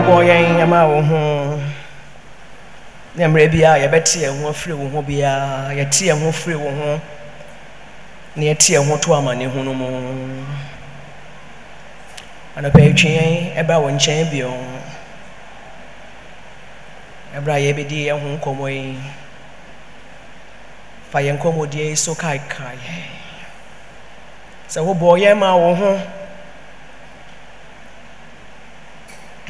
wobɔ 0.00 0.24
yɛn 0.24 0.60
ɛma 0.64 0.88
wo 0.88 1.02
ho 1.02 1.60
ne 3.14 3.26
mmerɛ 3.26 3.48
biara 3.52 3.78
yɛbɛte 3.84 4.16
yɛn 4.24 4.40
ho 4.40 4.48
afiri 4.50 4.72
wo 4.74 4.88
ho 4.88 5.02
biara 5.02 5.74
yɛte 5.76 6.06
yɛn 6.08 6.22
ho 6.24 6.32
firi 6.32 6.56
wo 6.56 6.70
ho 6.70 7.00
na 8.36 8.42
yɛte 8.42 8.72
yɛn 8.74 8.88
ho 8.88 8.96
to 8.96 9.10
amanehunu 9.14 9.74
mu. 9.74 9.86
Anɔpa 12.56 12.80
yɛtwe 12.80 13.08
yɛn 13.12 13.56
ɛba 13.60 13.80
wo 13.82 13.90
nkyɛn 13.90 14.30
bio. 14.30 14.52
Ɛberɛ 17.36 17.56
yɛbɛdi 17.60 18.06
yɛn 18.08 18.20
ho 18.20 18.28
nkɔmmɔ 18.38 18.66
yi 18.72 18.96
fa 21.10 21.18
yɛn 21.20 21.36
nkɔmmɔdeɛ 21.38 21.88
yi 21.90 21.94
so 21.96 22.14
kaekae 22.14 22.78
sɛ 24.66 24.80
wobɔ 24.80 25.18
yɛn 25.20 25.36
ma 25.38 25.54
wo 25.56 25.74
ho 25.74 26.19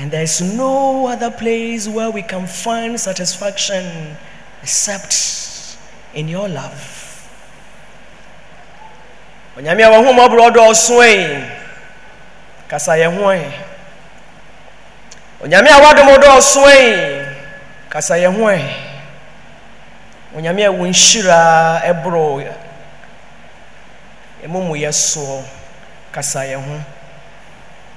And 0.01 0.11
there's 0.11 0.41
no 0.41 1.09
other 1.09 1.31
place 1.31 1.87
where 1.87 2.11
we 2.11 2.23
can 2.23 2.47
find 2.47 2.99
satisfaction 2.99 4.17
except 4.63 5.77
in 6.15 6.27
your 6.27 6.49
love. 6.49 6.97
Onyame 9.59 9.85
a 9.85 9.91
wɔn 9.93 10.05
ho 10.07 10.13
mɔborɔ 10.17 10.57
dɔɔso 10.57 11.05
yi 11.05 11.45
kasa 12.67 12.93
yɛn 12.97 13.13
ho 13.13 13.31
yi. 13.31 13.45
Onyame 15.45 15.69
a 15.69 15.81
wadom 15.85 16.17
dɔɔso 16.17 16.65
yi 16.73 17.27
kasa 17.91 18.15
yɛn 18.15 18.33
ho 18.41 18.49
yi. 18.49 18.65
Onyame 20.35 20.65
a 20.65 20.73
nhyira 20.73 21.83
ɛboro 21.85 22.57
emu 24.43 24.63
mu 24.63 24.75
soɔ 24.77 25.45
ho. 26.57 26.85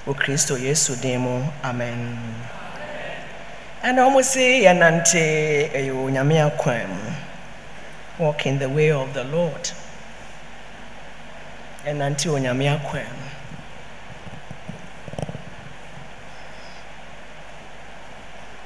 Wɔ 0.06 0.12
kristo 0.14 0.56
yesu 0.56 0.96
din 1.00 1.20
mu 1.20 1.42
amen 1.62 2.18
ɛna 3.84 4.02
wɔn 4.12 4.24
si 4.24 4.64
yɛnante 4.64 5.22
ɛyɛ 5.72 5.92
onyame 5.92 6.36
akwan 6.40 6.88
mu. 6.88 7.10
Walk 8.18 8.46
in 8.46 8.58
the 8.58 8.68
way 8.68 8.90
of 8.92 9.12
the 9.12 9.24
lord. 9.24 9.70
Yɛnante 11.84 12.30
onyame 12.30 12.64
akwan 12.70 13.04
mu. 13.04 13.28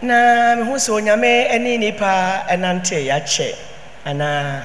Na 0.02 0.54
mehu 0.54 0.74
sɛ 0.76 0.90
onyame 1.00 1.58
ne 1.60 1.76
nipa 1.78 2.44
ɛnante 2.48 3.06
yɛakyɛ 3.08 3.54
anaa? 4.04 4.62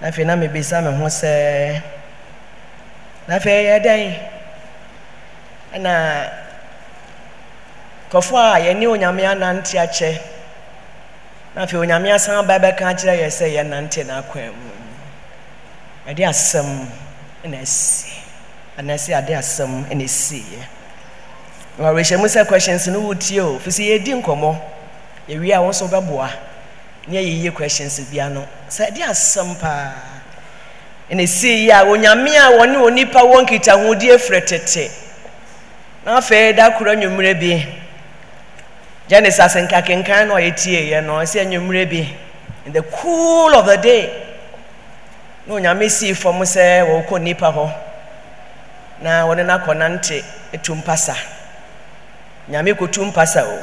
Na 0.00 0.08
afei 0.08 0.24
na 0.26 0.36
mebisa 0.36 0.82
me 0.84 0.94
ho 0.96 1.06
sɛ 1.06 1.82
na 3.30 3.36
afei 3.36 3.64
yɛ 3.64 3.78
dɛn? 3.78 4.12
Ɛna 5.74 5.92
kɔfo 8.10 8.34
a 8.36 8.58
yɛne 8.58 8.86
onyame 8.90 9.22
anante 9.24 9.78
akyɛ 9.78 10.18
na 11.54 11.62
afei 11.62 11.78
onyame 11.78 12.10
asan 12.12 12.44
ba 12.46 12.58
bɛka 12.58 12.90
akyerɛ 12.90 13.14
yɛ 13.22 13.28
sɛ 13.30 13.46
yɛnante 13.54 14.02
n'akwan 14.04 14.50
mu. 14.50 14.70
Ɛde 16.08 16.26
asɛm 16.26 16.88
na 17.44 17.58
asi 17.62 18.10
anaasɛ 18.76 19.14
ade 19.18 19.30
asɛm 19.38 19.86
na 19.94 20.04
asiiɛ 20.04 20.62
wɔrehyɛ 21.78 22.18
mu 22.18 22.26
sɛ 22.26 22.48
questions 22.48 22.88
no 22.88 23.00
wotie 23.00 23.38
o. 23.38 23.60
Firi 23.60 23.70
sɛ 23.70 23.82
yɛdi 24.02 24.22
nkɔmmɔ 24.24 24.56
yɛwie 25.28 25.54
a 25.54 25.62
wo 25.62 25.68
nso 25.70 25.86
wobɛboa. 25.86 26.30
Ne 27.06 27.22
yɛyiye 27.22 27.54
questions 27.54 28.00
bia 28.10 28.28
no. 28.28 28.44
Sɛ 28.68 28.90
ɛde 28.90 29.06
asɛm 29.06 29.54
paa 29.60 30.19
ɛna 31.10 31.22
esi 31.22 31.64
yi 31.66 31.70
a 31.70 31.84
onyame 31.84 32.30
a 32.36 32.50
wɔne 32.58 32.76
onipa 32.86 33.20
wɔ 33.22 33.42
nkitahodie 33.44 34.16
frɛ 34.18 34.44
tete 34.46 34.90
na 36.04 36.18
afei 36.18 36.52
da 36.54 36.70
koro 36.70 36.92
anwummerɛ 36.92 37.34
bi. 37.40 37.66
Genesis 39.08 39.54
nkakenkan 39.56 40.28
na 40.28 40.34
ɔyɛ 40.34 40.54
tie 40.56 40.90
yɛ 40.92 41.04
no 41.04 41.14
ɔsɛ 41.20 41.40
anwummerɛ 41.44 41.90
bi. 41.90 42.16
In 42.66 42.72
the 42.72 42.82
cool 42.82 43.52
of 43.54 43.66
the 43.66 43.76
day. 43.76 44.08
Na 45.46 45.54
onyame 45.54 45.90
sii 45.90 46.14
fam 46.14 46.38
sɛ 46.42 46.86
wɔkɔ 46.86 47.20
nipa 47.22 47.50
hɔ 47.52 47.72
na 49.02 49.26
wɔde 49.26 49.44
no 49.46 49.58
akɔ 49.58 49.76
nante 49.76 50.22
etu 50.52 50.74
mpasa. 50.74 51.16
Nyame 52.48 52.72
kɔtu 52.74 53.04
mpasa 53.12 53.42
o. 53.44 53.58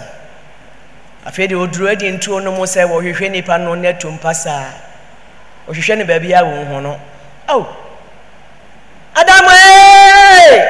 Afei 1.25 1.47
deɛ 1.47 1.55
ɔduru 1.67 1.89
adi 1.91 2.11
ntuo 2.11 2.43
no 2.43 2.51
mu 2.51 2.63
sɛ 2.63 2.83
wɔhwehwɛ 2.85 3.31
nipa 3.31 3.57
no 3.57 3.73
na 3.75 3.89
atu 3.89 4.11
mpasa. 4.11 4.51
A 5.67 5.71
ɔhwehwɛ 5.71 6.05
baabi 6.05 6.33
a 6.33 6.43
wɔnhu 6.43 6.81
no 6.83 6.99
Oh. 7.49 7.65
Adamu 9.15 9.49
ee! 9.51 10.61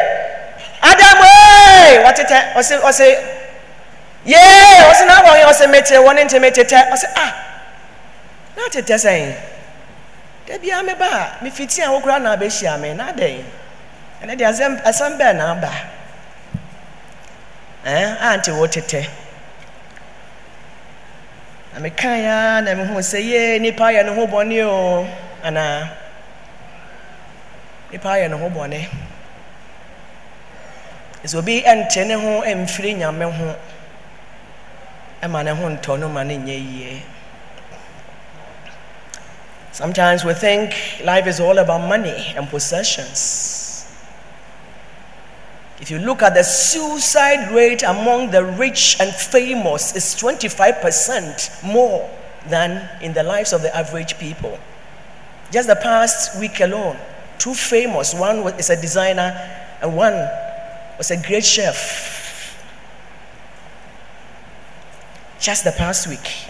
Adamu 0.81 1.23
ee! 1.25 2.03
Wɔtetɛ 2.05 2.38
ɔsi 2.59 2.75
ɔsi 2.89 3.07
yee 4.25 4.81
ɔsi 4.91 5.03
n'abɔ 5.09 5.31
yɛ 5.41 5.45
ɔsi 5.51 5.66
mete 5.69 5.95
wɔne 6.05 6.21
nti 6.25 6.37
metetɛ 6.39 6.79
ɔsi 6.93 7.07
ah 7.16 7.31
n'a 8.55 8.69
tetɛ 8.69 8.95
sɛn 9.05 9.33
debi 10.47 10.71
ame 10.71 10.93
ba 10.95 11.07
a 11.41 11.43
mefiti 11.43 11.81
a 11.83 11.89
wokura 11.91 12.19
na 12.21 12.35
abɛhyia 12.35 12.79
me 12.79 12.93
na 12.93 13.11
adɛn 13.11 13.43
ɛnɛ 14.23 14.37
de 14.37 14.43
asɛm 14.45 14.81
asɛm 14.83 15.17
bɛɛ 15.19 15.35
na 15.35 15.51
aba 15.51 15.71
ɛn 17.85 18.17
a 18.21 18.37
nti 18.37 18.51
wɔtetɛ 18.51 19.01
na 21.73 21.79
meka 21.79 22.11
ya 22.23 22.59
na 22.61 22.71
mehu 22.75 22.95
sɛ 22.99 23.19
yee 23.23 23.59
nipa 23.59 23.85
yɛ 23.91 24.05
ne 24.05 24.11
ho 24.16 24.27
bɔne 24.27 24.63
o 24.66 25.07
anaa 25.43 25.87
nipa 27.91 28.09
ayɛ 28.09 28.29
ne 28.29 28.37
ho 28.37 28.49
bɔne. 28.49 28.89
Sɛ 31.27 31.37
obi 31.39 31.61
ɛnte 31.61 32.07
ne 32.07 32.13
ho 32.13 32.41
nyame 32.41 33.31
ho 33.31 33.55
ɛma 35.21 35.43
ne 35.43 35.51
ho 35.51 35.69
ntɔ 35.69 35.99
no 35.99 36.07
ma 36.09 36.23
ne 36.23 36.37
nyɛ 36.37 36.57
yie. 36.57 37.03
Sometimes 39.71 40.23
we 40.23 40.33
think 40.33 40.73
life 41.03 41.27
is 41.27 41.39
all 41.39 41.57
about 41.57 41.81
money 41.81 42.33
and 42.35 42.49
possessions. 42.49 43.85
If 45.79 45.91
you 45.91 45.99
look 45.99 46.23
at 46.23 46.33
the 46.33 46.43
suicide 46.43 47.51
rate 47.51 47.83
among 47.83 48.31
the 48.31 48.43
rich 48.43 48.97
and 48.99 49.13
famous 49.13 49.95
is 49.95 50.15
25% 50.15 51.63
more 51.63 52.09
than 52.47 52.89
in 53.01 53.13
the 53.13 53.21
lives 53.21 53.53
of 53.53 53.61
the 53.61 53.75
average 53.75 54.17
people. 54.17 54.57
Just 55.51 55.67
the 55.67 55.75
past 55.75 56.39
week 56.39 56.59
alone 56.61 56.97
two 57.39 57.53
famous. 57.53 58.13
One 58.13 58.39
is 58.59 58.69
a 58.69 58.79
designer, 58.79 59.33
and 59.81 59.95
one 59.95 60.13
was 60.97 61.11
a 61.11 61.17
great 61.17 61.45
chef. 61.45 62.57
Just 65.39 65.63
the 65.63 65.71
past 65.71 66.07
week. 66.07 66.45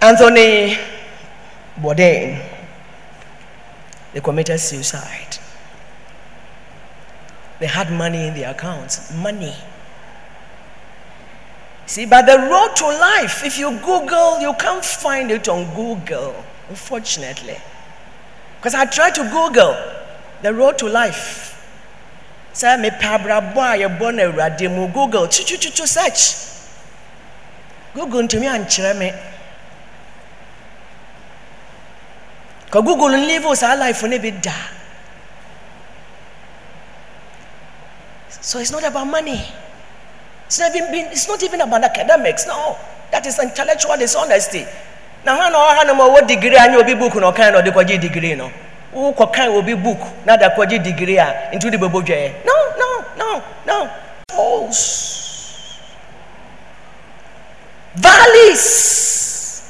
Anthony 0.00 0.76
Bourdain, 1.78 2.42
they 4.12 4.20
committed 4.20 4.60
suicide. 4.60 5.38
They 7.58 7.66
had 7.66 7.90
money 7.90 8.28
in 8.28 8.34
their 8.34 8.50
accounts. 8.50 9.14
Money. 9.14 9.54
See, 11.86 12.06
but 12.06 12.26
the 12.26 12.38
road 12.38 12.76
to 12.76 12.86
life, 12.86 13.44
if 13.44 13.58
you 13.58 13.70
Google, 13.78 14.40
you 14.40 14.54
can't 14.58 14.84
find 14.84 15.30
it 15.30 15.48
on 15.48 15.74
Google, 15.74 16.34
unfortunately. 16.68 17.56
Because 18.64 18.74
I 18.76 18.86
tried 18.86 19.14
to 19.16 19.24
Google 19.24 19.76
the 20.40 20.54
road 20.54 20.78
to 20.78 20.88
life. 20.88 21.52
Sɛ 22.54 22.80
mepɛ 22.80 23.20
abrabɔ 23.20 23.60
a 23.60 23.76
yɛbɔ 23.84 24.14
no 24.14 24.32
awurade 24.32 24.74
mu 24.74 24.88
Google 24.88 25.26
twitwitwitwo 25.28 25.86
search. 25.86 26.22
Google 27.92 28.22
ntumi 28.22 28.48
ankyerɛ 28.48 28.96
me. 28.98 29.12
Ka 32.70 32.80
Google 32.80 33.08
nlive 33.10 33.54
saa 33.54 33.74
life 33.74 34.02
no 34.02 34.16
da. 34.40 34.52
So 38.40 38.60
it's 38.60 38.70
not 38.70 38.84
about 38.84 39.06
money. 39.08 39.44
It's 40.46 40.58
not 40.58 40.74
even, 40.74 40.90
been, 40.90 41.06
it's 41.12 41.28
not 41.28 41.42
even 41.42 41.60
about 41.60 41.84
academics. 41.84 42.46
No, 42.46 42.78
that 43.10 43.26
is 43.26 43.38
intellectual 43.38 43.98
dishonesty. 43.98 44.64
Na 45.24 45.34
ha 45.36 45.48
na 45.50 45.58
ɔha 45.58 45.86
no 45.86 45.94
ma 45.94 46.04
ɔwɔ 46.04 46.26
degree 46.26 46.56
anya 46.56 46.78
obi 46.78 46.94
book 46.94 47.14
na 47.14 47.32
ɔkan 47.32 47.52
na 47.52 47.60
ɔde 47.60 47.72
kɔgye 47.72 48.00
degree 48.00 48.34
no? 48.34 48.50
Wokɔkan 48.94 49.56
obi 49.56 49.74
book? 49.74 49.98
Na 50.26 50.36
da 50.36 50.50
kɔgye 50.50 50.82
degree 50.82 51.18
ah, 51.18 51.48
a 51.50 51.56
nti 51.56 51.64
wode 51.64 51.80
bɛbɔ 51.80 52.04
dwaeɛ 52.04 52.32
no 52.44 52.54
no 52.78 53.04
no 53.16 53.42
no. 53.66 53.90
False 54.30 55.80
valleys. 57.94 59.62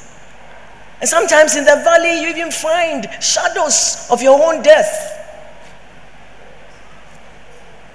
And 0.99 1.09
sometimes 1.09 1.55
in 1.55 1.63
the 1.63 1.75
valley 1.83 2.21
you 2.21 2.29
even 2.29 2.51
find 2.51 3.07
shadows 3.21 4.07
of 4.11 4.21
your 4.21 4.41
own 4.43 4.61
death. 4.61 5.11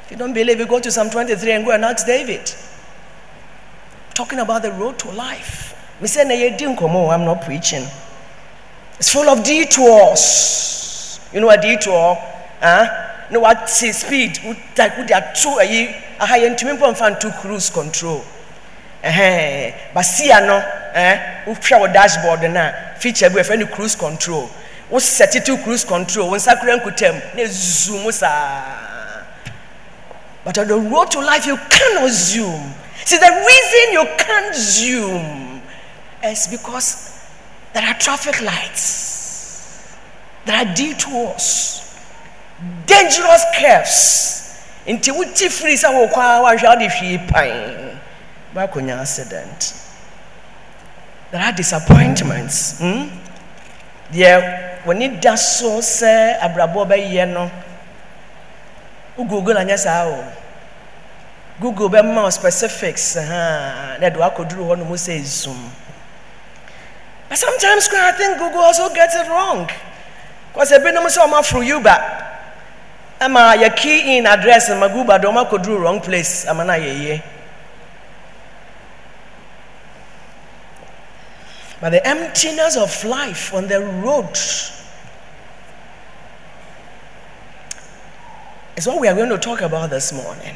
If 0.05 0.13
you 0.13 0.17
don't 0.17 0.33
believe 0.33 0.59
you 0.59 0.67
go 0.67 0.81
to 0.81 0.91
psalm 0.91 1.11
23 1.11 1.53
and 1.53 1.65
go 1.65 1.73
and 1.73 1.85
ask 1.85 2.07
david. 2.07 2.55
Talking 4.15 4.39
about 4.39 4.63
the 4.63 4.73
road 4.73 4.99
to 5.01 5.11
life 5.11 5.71
me 6.01 6.07
say 6.09 6.25
na 6.25 6.35
yɛdi 6.35 6.67
nkɔmmɔ 6.77 7.13
i'm 7.15 7.25
not 7.25 7.43
preaching. 7.43 7.87
It's 8.99 9.09
full 9.11 9.29
of 9.29 9.43
detours. 9.43 11.21
You 11.33 11.41
know 11.41 11.51
a 11.51 11.57
detour? 11.57 12.17
Huh? 12.61 12.87
na 13.31 13.39
wate 13.39 13.69
speed? 13.95 14.39
Wode 14.45 14.93
wode 14.99 15.13
ato 15.13 15.59
ayi 15.59 15.95
aha 16.21 16.37
yɛntumi 16.37 16.73
mpo 16.77 16.91
mfa 16.93 17.11
nto 17.11 17.31
cruise 17.41 17.71
control. 17.71 18.23
Ɛhɛn 19.05 19.75
basia 19.95 20.41
no 20.41 20.63
ɛn 20.95 21.45
wohwɛ 21.47 21.81
wo 21.81 21.87
dashboard 21.87 22.43
no 22.51 22.61
a 22.61 22.75
feature 22.99 23.31
bi 23.31 23.41
yɛfrɛ 23.41 23.59
no 23.61 23.67
cruise 23.67 23.95
control. 23.95 24.51
Wosɛte 24.91 25.45
to 25.45 25.57
cruise 25.59 25.85
control? 25.85 26.29
Wo 26.31 26.37
nsa 26.37 26.59
kura 26.61 26.79
nkutam 26.79 27.15
na 27.37 28.03
mu 28.03 28.11
saa 28.13 28.63
but 30.45 30.57
on 30.59 30.67
the 30.69 30.77
road 30.77 31.11
to 31.11 31.21
life 31.21 31.47
you 31.47 31.57
cannot 31.69 32.11
zoom. 32.11 32.75
See 33.05 33.17
the 33.19 33.31
reason 33.47 33.93
you 33.93 34.07
can't 34.19 34.55
zoom 34.55 35.50
is 36.25 36.47
because 36.49 37.19
there 37.73 37.87
are 37.87 37.95
traffic 37.95 38.41
lights 38.43 39.97
there 40.45 40.57
are 40.57 40.75
detours 40.75 41.81
dangerous 42.87 43.45
curves 43.59 44.41
nti 44.87 45.11
wuti 45.13 45.49
firi 45.49 45.77
sɛ 45.77 45.89
wò 45.93 46.09
kwan 46.13 46.43
wahwɛ 46.43 46.67
ɔde 46.75 46.89
hwii 46.89 47.19
pan 47.29 47.99
baakɔnya 48.55 49.01
accident. 49.01 49.75
There 51.31 51.41
are 51.41 51.53
disappointments 51.53 52.79
hmm? 52.81 53.07
deɛ 54.13 54.83
wɔne 54.85 55.21
da 55.21 55.35
so 55.37 55.79
sɛ 55.79 56.41
abrabɔ 56.41 56.87
bɛyɛ 56.89 57.29
no 57.33 57.51
wo 59.17 59.25
google 59.25 59.55
anyɛ 59.55 59.79
saa 59.79 60.07
o. 60.07 60.25
Google 61.61 61.89
bɛma 61.91 62.23
wo 62.25 62.31
specifics 62.31 63.17
na 63.17 63.97
ɛde 64.01 64.17
wakɔduru 64.17 64.65
hɔ 64.67 64.79
no 64.79 64.85
mu 64.85 64.95
sɛ 64.97 65.23
zoom 65.23 65.71
but 67.31 67.39
sometimes 67.39 67.89
i 67.95 68.13
think 68.13 68.37
google 68.37 68.61
also 68.61 68.93
gets 68.93 69.15
it 69.17 69.27
wrong. 69.29 69.65
Because 70.53 70.73
i've 70.73 70.83
ebinom 70.83 71.07
sɛ 71.09 71.25
ɔma 71.25 71.41
foro 71.43 71.63
yuba 71.63 71.97
ama 73.21 73.55
yɛ 73.57 73.75
key 73.75 74.19
in 74.19 74.27
address 74.27 74.69
ma 74.71 74.89
google 74.89 75.19
de 75.19 75.27
ɔma 75.27 75.49
kɔduru 75.49 75.81
wrong 75.81 76.01
place 76.01 76.45
ama 76.47 76.65
no 76.65 76.73
ayɛyie 76.75 77.23
But 81.81 81.91
the 81.91 82.07
emptiness 82.07 82.77
of 82.77 83.05
life 83.05 83.55
on 83.55 83.67
the 83.67 83.81
road 83.81 84.37
is 88.77 88.87
what 88.87 89.01
we 89.01 89.09
are 89.09 89.15
going 89.15 89.31
to 89.31 89.39
talk 89.39 89.63
about 89.63 89.89
this 89.89 90.13
morning. 90.13 90.55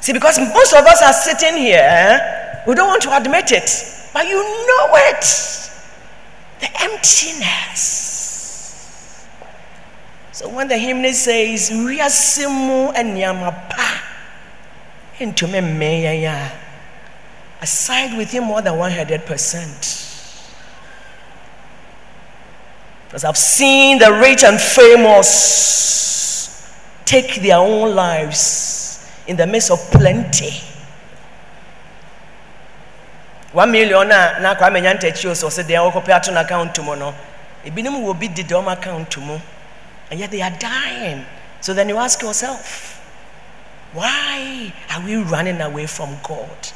See, 0.00 0.14
because 0.14 0.38
most 0.38 0.72
of 0.72 0.86
us 0.86 1.02
are 1.02 1.12
sitting 1.12 1.58
here, 1.58 1.82
eh, 1.84 2.62
we 2.66 2.74
don't 2.74 2.88
want 2.88 3.02
to 3.02 3.14
admit 3.14 3.52
it, 3.52 3.68
but 4.12 4.26
you 4.26 4.42
know 4.42 4.94
it. 4.94 5.24
The 6.60 6.68
emptiness. 6.82 8.06
So 10.32 10.48
when 10.48 10.68
the 10.68 10.78
hymn 10.78 11.04
says, 11.12 11.70
Riasimu 11.70 12.92
and 12.94 13.16
Yamapa, 13.16 14.02
into 15.18 15.46
me, 15.48 16.06
I 16.16 17.64
side 17.64 18.16
with 18.16 18.30
him 18.30 18.44
more 18.44 18.62
than 18.62 18.74
100%. 18.74 20.04
Because 23.06 23.24
I've 23.24 23.36
seen 23.36 23.98
the 23.98 24.12
rich 24.12 24.44
and 24.44 24.60
famous 24.60 25.66
take 27.04 27.40
their 27.42 27.58
own 27.58 27.94
lives 27.96 29.10
in 29.26 29.36
the 29.36 29.46
midst 29.46 29.70
of 29.72 29.80
plenty. 29.90 30.60
One 33.52 33.72
million 33.72 34.08
na 34.08 34.38
na 34.38 34.54
kwa 34.54 34.70
menya 34.70 34.94
ntachi 34.94 35.34
so 35.36 35.48
se 35.48 35.62
deɛ 35.62 35.90
wɔkɔpɛ 35.92 36.10
ato 36.14 36.32
no 36.32 36.40
account 36.40 36.78
mu 36.80 36.94
no 36.96 37.14
ebinom 37.64 38.18
bi 38.18 38.72
account 38.72 39.16
and 40.10 40.20
yet 40.20 40.30
they 40.30 40.42
are 40.42 40.50
dying 40.58 41.24
so 41.60 41.72
then 41.74 41.88
you 41.88 41.96
ask 41.96 42.20
yourself 42.22 42.98
why 43.92 44.72
are 44.90 45.04
we 45.04 45.16
running 45.16 45.60
away 45.60 45.86
from 45.86 46.16
God? 46.22 46.68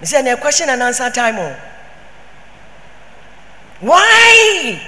He 0.00 0.06
said, 0.06 0.26
a 0.26 0.36
question 0.36 0.68
and 0.68 0.82
answer 0.82 1.10
time. 1.10 1.36
Oh. 1.38 1.56
Why, 3.80 4.80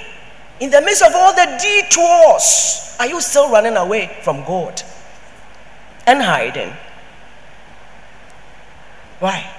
in 0.61 0.71
the 0.71 0.81
midst 0.83 1.03
of 1.03 1.13
all 1.15 1.33
the 1.35 1.59
detours, 1.61 2.97
are 3.01 3.07
you 3.07 3.21
still 3.21 3.51
running 3.51 3.77
away 3.77 4.19
from 4.23 4.45
God 4.45 4.83
and 6.07 6.23
hiding? 6.23 6.73
Why? 9.21 9.51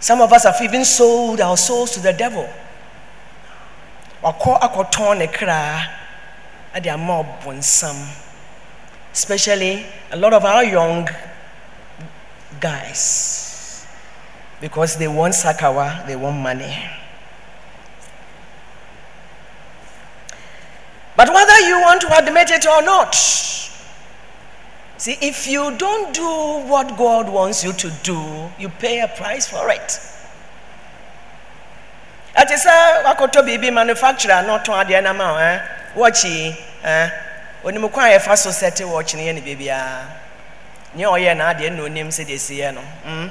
Some 0.00 0.20
of 0.20 0.32
us 0.32 0.44
have 0.44 0.60
even 0.62 0.84
sold 0.84 1.40
our 1.40 1.56
souls 1.56 1.90
to 1.92 2.00
the 2.00 2.12
devil. 2.12 2.48
Especially 9.12 9.86
a 10.12 10.16
lot 10.16 10.32
of 10.32 10.44
our 10.44 10.64
young 10.64 11.08
guys 12.60 13.86
because 14.60 14.96
they 14.96 15.08
want 15.08 15.34
sakawa, 15.34 16.06
they 16.06 16.16
want 16.16 16.36
money. 16.36 16.76
But 21.16 21.28
whether 21.34 21.58
you 21.60 21.80
want 21.80 22.00
to 22.02 22.16
admit 22.16 22.50
it 22.50 22.66
or 22.66 22.82
not, 22.82 23.16
see, 24.98 25.16
if 25.22 25.46
you 25.46 25.76
don't 25.76 26.12
do 26.12 26.68
what 26.68 26.96
God 26.96 27.28
wants 27.28 27.64
you 27.64 27.72
to 27.72 27.90
do, 28.02 28.50
you 28.58 28.68
pay 28.68 29.00
a 29.00 29.08
price 29.08 29.46
for 29.46 29.70
it. 29.70 30.00
Ati 32.38 32.54
sɛ 32.54 32.70
uh, 32.70 33.02
wakɔtɔ 33.14 33.42
biribi 33.42 33.72
manufacturer 33.72 34.34
ah. 34.34 34.42
na 34.42 34.58
ɔtɔn 34.58 34.84
adeɛ 34.84 35.02
nam 35.02 35.20
a 35.20 35.24
ɛ 35.24 35.62
wɔkyi 35.96 36.56
ɛ 36.84 37.10
onim 37.64 37.90
kwan 37.90 38.12
a 38.12 38.18
yɛfa 38.18 38.38
so 38.38 38.50
sɛte 38.50 38.84
wɔkyi 38.86 39.14
no 39.16 39.22
yɛ 39.22 39.34
ne 39.34 39.40
nyɛ 40.96 41.06
ɔyɛ 41.10 41.36
na 41.36 41.52
adeɛ 41.52 41.72
na 41.72 41.82
onim 41.82 42.08
sɛ 42.08 42.24
deɛ 42.26 42.38
si 42.38 42.60
no. 42.70 42.80
Hmm? 42.80 43.28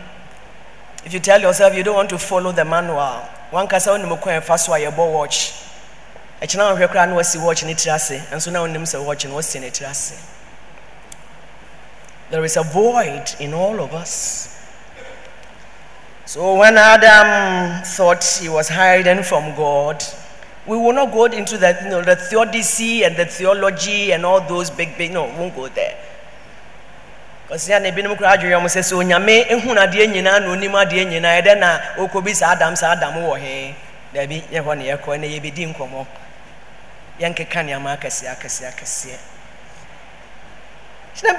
If 1.05 1.13
you 1.13 1.19
tell 1.21 1.39
yourself 1.39 1.73
you 1.73 1.83
don't 1.83 1.95
want 1.95 2.09
to 2.09 2.17
follow 2.17 2.51
the 2.51 2.65
manual 2.65 3.23
wankasa 3.51 3.95
wonim 3.95 4.19
kwan 4.19 4.41
ɛfa 4.41 4.59
so 4.59 4.73
a 4.73 4.89
watch. 4.89 5.53
Ɛkyena 6.41 6.75
wohwɛ 6.75 6.87
koraa 6.89 7.07
na 7.07 7.15
wasi 7.15 7.37
watch 7.41 7.63
ne 7.63 7.75
tiri 7.75 7.95
ase 7.95 8.19
nso 8.31 8.51
na 8.51 8.59
wonim 8.59 8.83
sɛ 8.83 9.01
watch 9.05 9.25
no 9.25 9.35
wasi 9.35 9.61
ne 9.61 9.69
there 12.29 12.43
is 12.43 12.57
a 12.57 12.63
void 12.63 13.25
in 13.39 13.53
all 13.53 13.79
of 13.79 13.93
us. 13.93 14.53
So 16.25 16.55
when 16.55 16.77
adam 16.77 17.83
thought 17.85 18.23
he 18.41 18.49
was 18.49 18.67
hiding 18.67 19.23
from 19.23 19.55
god 19.55 20.03
we 20.67 20.75
will 20.75 20.91
not 20.91 21.13
go 21.13 21.25
into 21.25 21.57
the, 21.57 21.79
you 21.83 21.89
know, 21.89 22.01
the 22.01 22.17
theodicy 22.17 23.03
and 23.03 23.15
the 23.15 23.25
theology 23.25 24.11
and 24.11 24.25
all 24.25 24.41
those 24.45 24.69
big 24.69 24.97
big 24.97 25.13
no 25.13 25.25
we 25.25 25.31
won't 25.31 25.55
go 25.55 25.69
there. 25.69 25.97
A 27.49 27.55
na 27.55 27.89
ebinom 27.89 28.19
na 28.19 28.39
na 31.59 32.51
adam 32.51 32.75
saa 32.75 32.91
adam 32.91 33.13
wɔ 33.13 33.39
he. 33.39 33.75
Dabi 34.13 34.41
yɛ 34.51 34.61
hɔ 34.63 34.77
na 34.77 34.83
yɛkɔ 34.83 35.09
ɛna 35.15 35.27
yɛbɛdi 35.27 35.73
nkɔmɔ 35.73 36.05
yɛn 37.19 37.33
keka 37.35 37.63
nneɛma 37.63 37.97
akɛseɛ 37.97 38.35
akɛseɛ 38.35 39.17
na 41.23 41.33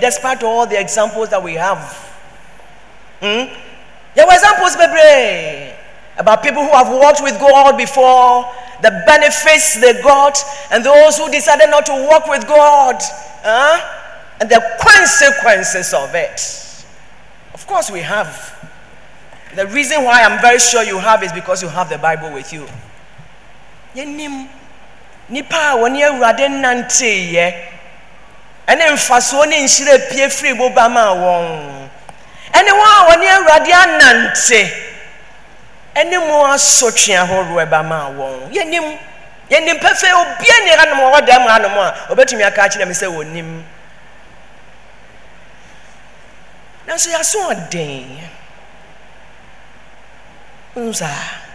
despite 0.00 0.42
all 0.42 0.66
the 0.66 0.78
examples 0.78 1.28
that 1.28 1.42
we 1.42 1.54
have 1.54 1.78
hmm? 3.20 3.46
yɛwɔ 4.16 4.32
examples 4.34 4.74
about 6.18 6.42
people 6.42 6.62
who 6.64 6.72
have 6.72 6.88
walked 6.88 7.22
with 7.22 7.38
God 7.38 7.76
before 7.76 8.44
the 8.82 8.90
benefits 9.06 9.80
they 9.80 10.00
got, 10.02 10.36
and 10.70 10.84
those 10.84 11.18
who 11.18 11.30
decided 11.30 11.70
not 11.70 11.86
to 11.86 12.06
walk 12.08 12.28
with 12.28 12.46
God, 12.46 12.96
huh? 13.42 13.80
and 14.40 14.48
the 14.48 14.62
consequences 14.80 15.92
of 15.94 16.14
it. 16.14 16.84
Of 17.54 17.66
course, 17.66 17.90
we 17.90 18.00
have. 18.00 18.54
The 19.54 19.66
reason 19.66 20.04
why 20.04 20.22
I'm 20.22 20.40
very 20.40 20.58
sure 20.58 20.82
you 20.84 20.98
have 20.98 21.22
is 21.22 21.32
because 21.32 21.62
you 21.62 21.68
have 21.68 21.88
the 21.88 21.98
Bible 21.98 22.32
with 22.32 22.52
you. 22.52 22.66
Nipa 25.28 25.56
a 25.56 25.76
wɔne 25.76 26.02
awurade 26.08 26.48
nanteeɛ 26.48 27.46
ɛne 28.68 28.84
mfasoɔ 28.92 29.46
ne 29.48 29.56
nhyira 29.64 29.98
pie 30.10 30.28
firi 30.28 30.54
mu 30.56 30.68
ba 30.70 30.88
ma 30.88 31.14
wɔn. 31.14 31.88
Ɛne 32.52 32.70
wɔn 32.70 32.88
a 32.96 33.04
wɔne 33.08 33.26
awurade 33.36 33.72
anante. 33.72 34.60
Ɛne 35.96 36.16
mu 36.28 36.44
asotwe 36.52 37.14
ahorow 37.16 37.56
ɛba 37.64 37.84
ma 37.84 38.10
wɔn. 38.10 38.52
Yɛnim 38.52 38.98
yɛnim 39.50 39.78
pɛfɛ 39.80 40.08
obia 40.12 40.56
ne 40.64 40.70
hanom 40.76 40.98
ɔwɔ 41.00 41.20
dɛm 41.26 41.46
hanom 41.46 41.78
a 41.78 41.94
ɔbɛtumi 42.14 42.44
aka 42.46 42.62
akyerɛ 42.62 42.86
me 42.86 42.94
sɛ 42.94 43.06
wɔnim. 43.08 43.62
Nanso 46.86 47.08
yɛaso 47.10 47.52
ɔden. 47.52 48.20
Hu 50.74 50.92
saa 50.92 51.47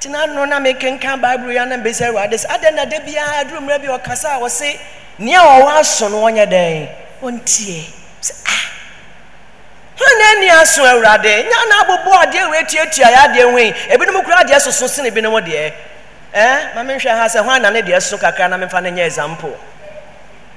tena 0.00 0.26
no 0.26 0.44
na 0.44 0.60
mekenka 0.60 1.16
bible 1.20 1.52
yɛ 1.54 1.68
na 1.68 1.76
mbɛsɛ 1.76 2.08
awurade 2.08 2.36
sɛ 2.38 2.46
adɛn 2.46 2.74
na 2.74 2.84
da 2.84 2.98
biara 3.00 3.44
aduru 3.44 3.60
mmerɛ 3.60 3.78
bi 3.80 3.86
ɔkasa 3.88 4.36
a 4.36 4.40
wɔse 4.40 4.78
nea 5.18 5.40
ɔwɔ 5.40 5.78
aso 5.80 6.08
no 6.08 6.22
wɔnyɛ 6.22 6.46
dɛn 6.46 6.88
ɔntie 7.22 7.84
sɛ 8.22 8.32
ah. 8.46 8.64
Hɔ 9.98 10.06
na 10.18 10.32
na 10.34 10.40
ni 10.40 10.48
aso 10.50 10.82
awurade 10.84 11.44
nya 11.48 11.58
na 11.68 11.82
abobɔ 11.84 12.12
adeɛ 12.24 12.50
wei 12.50 12.62
tuatua 12.64 13.10
yɛ 13.10 13.18
adeɛ 13.26 13.58
yi 13.58 13.72
ebinom 13.94 14.22
kura 14.24 14.44
adeɛ 14.44 14.60
soso 14.60 14.86
sene 14.88 15.10
ebinom 15.10 15.34
deɛ 15.42 15.72
ɛɛ 16.34 16.74
maame 16.74 16.94
nhwɛ 16.94 17.10
ha 17.18 17.26
sɛ 17.26 17.42
hwan 17.44 17.62
na 17.62 17.70
ne 17.70 17.82
deɛ 17.82 18.00
so 18.00 18.16
kakra 18.18 18.48
na 18.48 18.56
mefa 18.56 18.80
ne 18.82 18.90
nyɛ 18.90 19.06
example. 19.06 19.56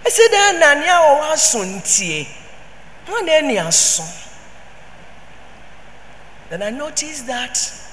Esi 0.05 0.27
dɛ 0.29 0.59
na 0.59 0.73
nea 0.75 0.97
wɔwɔ 1.01 1.31
aso 1.33 1.59
ntie. 1.63 2.27
Hwan 3.07 3.25
na 3.25 3.33
ani 3.33 3.57
aso 3.57 4.03
then 6.49 6.61
i 6.61 6.69
notice 6.69 7.21
that 7.21 7.51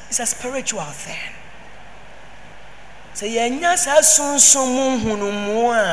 it's 0.08 0.18
a 0.20 0.26
spiritual 0.26 0.82
thing. 0.82 1.37
Sɛ 3.18 3.26
yɛnya 3.26 3.74
saa 3.76 3.98
sunsun 4.02 4.68
mu 4.70 4.84
nhunumu 4.94 5.72
a 5.74 5.84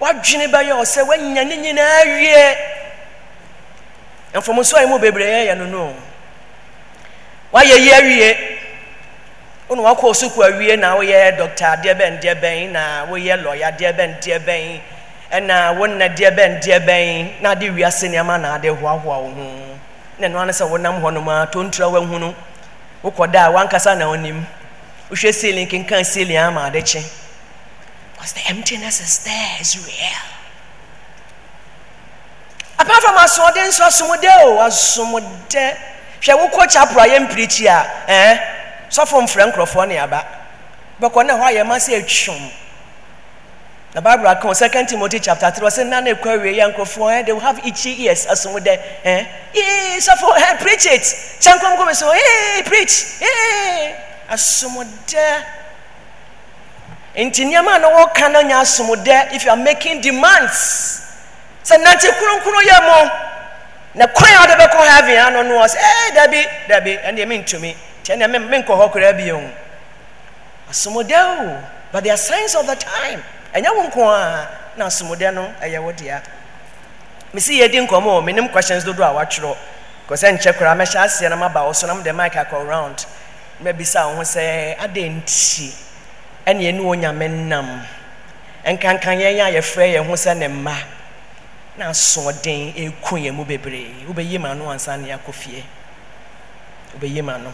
wadwene 0.00 0.46
bɛyɛ 0.50 0.74
ɔsɛ 0.82 1.06
wanya 1.06 1.44
ne 1.46 1.56
nyinaa 1.56 2.02
wie. 2.10 2.56
Mfomso 4.34 4.76
a 4.76 4.82
emu 4.82 4.98
bebree 4.98 5.30
yɛyɛ 5.46 5.54
no 5.58 5.64
no 5.66 5.94
wayɛ 7.52 7.76
yi 7.78 7.90
awie. 7.92 8.36
Wọn 9.70 9.78
wakɔ 9.78 10.10
sukuu 10.14 10.42
awie 10.42 10.76
na 10.76 10.96
woyɛ 10.96 11.38
dɔkta 11.38 11.78
adeɛ 11.78 11.94
bɛn 11.94 12.20
deɛ 12.20 12.34
bɛn 12.42 12.72
na 12.72 13.06
woyɛ 13.06 13.38
lɔya 13.44 13.70
adeɛ 13.70 13.92
bɛn 13.94 14.18
deɛ 14.20 14.38
bɛn 14.42 14.80
ɛna 15.30 15.78
wonna 15.78 16.08
deɛ 16.08 16.30
bɛn 16.34 16.60
deɛ 16.62 16.78
bɛn 16.84 17.40
na 17.42 17.50
ade 17.52 17.70
wiase 17.70 18.08
nneɛma 18.10 18.40
na 18.40 18.54
ade 18.56 18.74
hoahoa 18.74 19.22
wo 19.22 19.30
ho. 19.30 19.78
Na 20.18 20.26
ɛno 20.26 20.36
ano 20.42 20.50
sɛ 20.50 20.66
wonam 20.68 21.00
hɔnom 21.00 21.28
a 21.30 21.46
tontura 21.46 21.86
wahunu 21.94 22.34
wokɔ 23.04 23.30
da 23.32 23.46
a 23.46 23.52
wankasa 23.52 23.96
na 23.96 24.06
onim 24.10 24.44
wohwɛ 25.10 25.34
ceiling 25.34 25.68
kenkan 25.68 26.04
ceiling 26.04 26.36
ama 26.36 26.66
ade 26.66 26.84
kye 26.84 27.02
because 28.12 28.32
the 28.32 28.40
emptiness 28.48 29.00
is 29.00 29.24
there 29.24 29.56
is 29.60 29.76
real. 29.86 30.24
Apart 32.78 33.02
from 33.02 33.16
asoɔden 33.16 33.68
nso 33.68 33.84
asomode 33.84 34.30
o 34.44 34.58
asomode 34.64 35.76
hwɛ 36.20 36.32
wokɔ 36.50 36.70
chapel 36.70 37.00
a 37.00 37.06
yɛmpirikyi 37.06 37.66
a 37.66 37.84
ɛɛ 38.08 38.40
sɔfo 38.90 39.20
mfrɛ 39.22 39.52
nkurɔfoɔ 39.52 39.88
ne 39.88 39.98
aba 39.98 40.24
bɛkɔ 41.00 41.26
ne 41.26 41.32
hɔ 41.32 41.44
ayɛ 41.52 41.66
ma 41.66 41.76
sɛ 41.76 42.00
atwom 42.02 42.50
na 43.94 44.00
bible 44.00 44.26
aka 44.26 44.48
wɔ 44.48 44.56
second 44.56 44.86
timothy 44.88 45.20
chapter 45.20 45.50
three 45.50 45.66
ɔsɛ 45.66 45.84
nna 45.84 46.00
na 46.02 46.10
ekɔ 46.14 46.38
awie 46.38 46.56
yɛ 46.56 46.72
nkurɔfoɔ 46.72 47.20
ɛ 47.20 47.26
they 47.26 47.32
will 47.32 47.40
have 47.40 47.60
itchy 47.66 48.04
ears 48.04 48.26
asomode 48.26 48.80
ɛ 49.04 49.26
ee 49.54 49.98
sɔfo 49.98 50.34
ɛ 50.34 50.58
preach 50.60 50.86
it. 50.86 51.02
Kyɛn 51.40 51.58
kɔmkɔm 51.58 51.94
so 51.94 52.12
ee 52.12 52.62
preach. 52.62 53.20
Ee 53.22 53.94
asomode 54.34 55.26
nti 57.16 57.44
nneɛma 57.46 57.76
a 57.76 57.78
na 57.78 57.88
wɔka 57.88 58.30
no 58.32 58.42
nyɛ 58.42 58.60
asomode 58.60 59.32
if 59.32 59.44
you 59.44 59.50
are 59.50 59.56
making 59.56 60.00
demands 60.00 61.00
sɛ 61.64 61.78
nante 61.82 62.10
kronkron 62.10 62.64
yɛ 62.66 62.78
mo 62.82 63.10
na 63.94 64.06
kwan 64.08 64.30
a 64.34 64.36
wɔde 64.46 64.54
bɛkɔ 64.58 64.86
heaven 64.88 65.16
ano 65.18 65.42
no 65.42 65.54
wɔ 65.60 65.66
sɛ 65.68 65.78
ɛɛ 65.78 66.14
dabi 66.14 66.46
dabi 66.68 66.98
ɛnneɛ 66.98 67.26
mentumi. 67.26 67.76
Kyɛn 68.04 68.18
deɛ 68.20 68.38
menkɔ 68.38 68.72
hɔ 68.76 68.92
koraa 68.92 69.12
bio. 69.16 69.40
Asomode 70.70 71.12
o 71.16 71.62
but 71.92 72.02
they 72.04 72.10
are 72.10 72.16
signs 72.16 72.54
of 72.54 72.66
the 72.66 72.74
time. 72.76 73.22
Ɛnyɛ 73.54 73.74
wo 73.76 73.82
nko 73.88 74.02
a 74.12 74.48
na 74.76 74.86
asomode 74.86 75.32
no 75.32 75.54
ɛyɛ 75.62 75.82
wo 75.82 75.92
dea. 75.92 76.20
Mesi 77.32 77.58
yɛdi 77.60 77.86
nkɔmmɔ 77.88 78.22
menim 78.24 78.48
questions 78.52 78.84
dodoɔ 78.84 79.08
a 79.10 79.14
watwerɛ 79.24 79.56
kɔ 80.08 80.14
sɛ 80.14 80.32
nkyɛ 80.38 80.52
koraa 80.58 80.76
mɛhyɛ 80.76 81.04
aseɛ 81.04 81.30
na 81.30 81.36
maba 81.36 81.64
wo 81.64 81.72
so 81.72 81.86
na 81.86 81.94
mede 81.94 82.12
mic 82.14 82.32
akɔ 82.34 82.66
round 82.68 83.06
mabisa 83.62 84.06
wo 84.16 84.22
sɛ 84.22 84.76
adɛn 84.78 85.22
ɛne 86.46 86.62
ɛne 86.70 86.80
wɔ 86.80 86.94
nyame 86.98 87.28
nam 87.28 87.82
nkanka 88.64 89.12
yɛn 89.14 89.40
a 89.40 89.50
yɛfrɛ 89.58 89.94
yɛn 89.94 90.06
ho 90.06 90.14
sɛ 90.14 90.36
ne 90.36 90.48
mma 90.48 90.74
na 91.76 91.90
asoɔden 91.90 92.72
ɛku 92.74 93.18
yɛn 93.18 93.32
mu 93.34 93.44
bebree. 93.44 94.06
Wobɛyi 94.08 94.38
ma 94.40 94.54
no 94.54 94.70
ansa 94.70 94.96
ne 94.96 95.08
yɛakɔ 95.08 95.32
fie. 95.34 95.64
Wobɛyi 96.94 97.22
ma 97.24 97.36
no. 97.38 97.52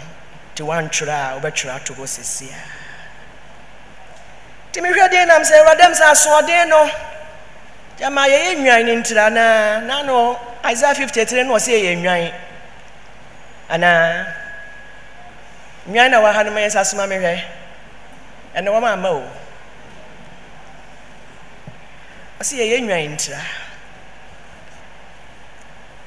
Nti 0.54 0.62
woantwerɛ 0.62 1.10
a 1.10 1.40
wobɛtwerɛ 1.40 1.74
ato 1.76 1.94
hɔ 1.94 2.06
sesia. 2.06 2.56
Nti 4.70 4.80
mehwɛ 4.82 5.10
den 5.10 5.28
nam 5.28 5.42
sɛ 5.42 5.54
awurade 5.60 5.80
m 5.84 5.92
sɛ 5.92 6.04
asoɔden 6.12 6.68
no 6.68 6.90
gyama 7.98 8.26
yɛyɛ 8.28 8.56
nnwan 8.56 8.84
no 8.86 8.92
ntira 9.02 9.32
na 9.32 9.80
nano 9.80 10.38
isaia 10.64 10.94
53 10.94 11.42
na 11.44 11.54
ɔsɛ 11.54 11.72
yɛyɛ 11.72 11.96
nnwan. 11.96 12.32
Anaa? 13.70 14.26
Nnwan 15.90 16.10
na 16.10 16.20
wɔha 16.22 16.44
no 16.46 16.50
ma 16.52 16.60
yɛ 16.60 16.70
sɛ 16.70 16.80
asoma 16.80 17.06
mehwɛ 17.06 17.42
ɛne 18.54 18.68
wɔma 18.70 18.92
ama 18.94 19.10
o 19.10 19.22
ɔsɛ 22.40 22.54
yɛyɛ 22.62 22.78
nnwan 22.80 23.10
ntira 23.18 23.40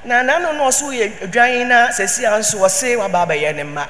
na 0.04 0.22
nano 0.22 0.52
na 0.52 0.64
ɔso 0.68 0.88
yɛ 0.92 1.28
dwan 1.30 1.68
na 1.68 1.88
sɛsi 1.92 2.24
a 2.24 2.38
nso 2.38 2.58
wɔse 2.58 2.96
waba 2.96 3.24
abɛyɛ 3.26 3.54
ne 3.56 3.62
mma. 3.64 3.86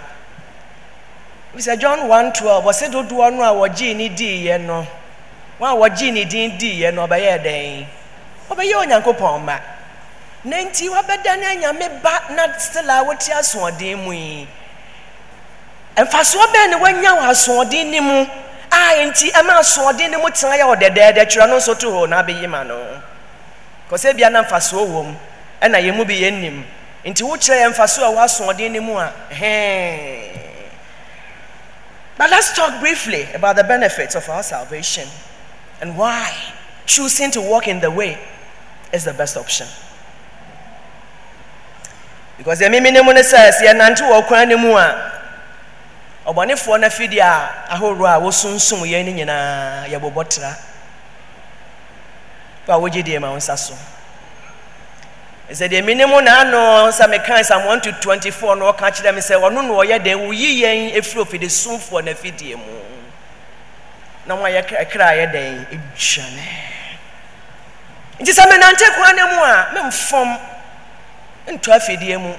Bisɛ 1.55 1.79
john 1.79 2.09
112 2.09 2.63
wɔse 2.65 2.91
dodoɔ 2.91 3.33
no 3.35 3.43
a 3.43 3.53
wɔgyee 3.69 3.95
ne 3.97 4.09
diiɛ 4.11 4.61
no 4.61 4.87
wɔn 5.61 5.71
a 5.71 5.77
wɔgyee 5.79 6.13
ne 6.13 6.25
din 6.25 6.59
diiɛ 6.59 6.95
no 6.95 7.07
ɔbɛyɛ 7.07 7.43
dɛn? 7.45 7.87
Ɔbɛyɛ 8.51 8.75
onyankopɔn 8.83 9.41
mma. 9.43 9.61
Na 10.45 10.57
nti 10.59 10.89
wabɛda 10.91 11.39
ne 11.39 11.47
anyame 11.57 12.03
ba 12.03 12.23
na 12.31 12.59
still 12.59 12.91
a 12.91 13.03
wote 13.05 13.31
asoɔden 13.31 14.05
mu 14.05 14.13
yi 14.13 14.49
mfasoɔ 16.03 16.47
bɛn 16.53 16.71
ne 16.71 16.77
wanya 16.77 17.11
wɔ 17.15 17.31
asoɔden 17.31 17.91
ne 17.91 18.01
mu? 18.01 18.27
A 18.73 19.07
nti 19.07 19.31
ɛma 19.31 19.61
asoɔden 19.61 20.11
ne 20.11 20.17
mu 20.17 20.29
tena 20.31 20.57
yɛ 20.57 20.65
wɔ 20.65 20.77
dɛdɛɛdɛ 20.81 21.27
twerɛ 21.31 21.49
no 21.49 21.57
nso 21.57 21.75
to 21.79 21.87
hɔ 21.87 22.09
na 22.09 22.23
abɛyi 22.23 22.49
ma 22.49 22.63
no. 22.65 23.03
Kɔsɛ 23.91 24.17
bia 24.17 24.31
na 24.31 24.43
mfasoɔ 24.43 24.87
wɔ 24.89 25.05
mu 25.05 25.15
ɛna 25.63 25.79
yɛn 25.81 25.95
mu 25.97 26.05
bi 26.05 26.15
yɛn 26.15 26.41
nim. 26.41 26.65
Nti 27.05 27.23
wokyerɛ 27.23 27.63
yɛn 27.63 27.75
mfasoɔ 27.75 28.13
a 28.13 28.25
asoɔden 28.25 28.71
ne 28.73 28.81
mu 28.81 28.97
a 28.99 29.13
hɛn 29.31 30.41
But 32.17 32.31
let's 32.31 32.55
talk 32.55 32.81
briefly 32.81 33.27
about 33.35 33.57
the 33.57 33.65
benefits 33.65 34.15
of 34.15 34.29
our 34.29 34.43
salvation 34.43 35.09
and 35.81 35.97
why 35.97 36.33
choosing 36.87 37.31
to 37.33 37.41
walk 37.41 37.67
in 37.67 37.81
the 37.81 37.91
way 37.91 38.19
is 38.93 39.05
the 39.05 39.13
best 39.13 39.37
option. 39.37 39.67
Because 42.39 42.59
the 42.61 42.71
minimum 42.71 43.17
says, 43.23 43.57
"Yɛnante 43.63 44.01
wɔ 44.03 44.27
kwan 44.27 44.49
no 44.49 44.59
mu 44.59 44.77
a 44.77 45.14
ɔbɔnefoɔ 46.27 46.81
no 46.81 46.87
afidie 46.87 47.21
a 47.21 47.51
ahoroɔ 47.77 48.17
a 48.17 48.21
wɔsunsum 48.21 48.81
yɛn 48.89 49.05
no 49.07 49.13
nyinaa 49.13 49.87
yɛbobɔ 49.89 50.29
tra 50.29 50.57
a 52.69 52.79
wogye 52.79 53.03
deɛ 53.05 53.21
ma 53.21 53.31
wo 53.31 53.37
nsa 53.37 53.57
so. 53.59 53.75
Sɛ 55.51 55.69
deɛ 55.69 55.83
menim 55.85 56.09
naano 56.25 56.89
sɛ 56.91 57.07
mekae 57.11 57.45
sam 57.45 57.67
1 57.67 57.81
to 57.83 57.93
24 57.93 58.57
na 58.57 58.73
ɔka 58.73 58.91
kyerɛ 58.91 59.15
me 59.15 59.21
sɛ 59.21 59.37
ɔno 59.37 59.63
na 59.63 59.75
ɔyɛ 59.75 59.99
dɛn 60.03 60.27
woyi 60.27 60.63
yɛn 60.63 60.95
ɛfiri 60.97 61.21
ofide 61.21 61.49
somfoɔ 61.51 62.05
no 62.05 62.13
afidie 62.13 62.57
mu. 62.57 62.81
Na 64.27 64.35
moayɛ 64.37 64.65
kra 64.91 65.13
yɛ 65.13 65.31
dɛn? 65.31 65.67
Ɛdwane 65.69 66.43
nti 68.21 68.33
sɛ 68.33 68.49
menante 68.49 68.95
kwan 68.95 69.17
no 69.17 69.27
mu 69.29 69.43
a 69.43 69.67
memfom 69.75 70.39
nto 71.49 71.73
afidie 71.73 72.19
mu 72.19 72.33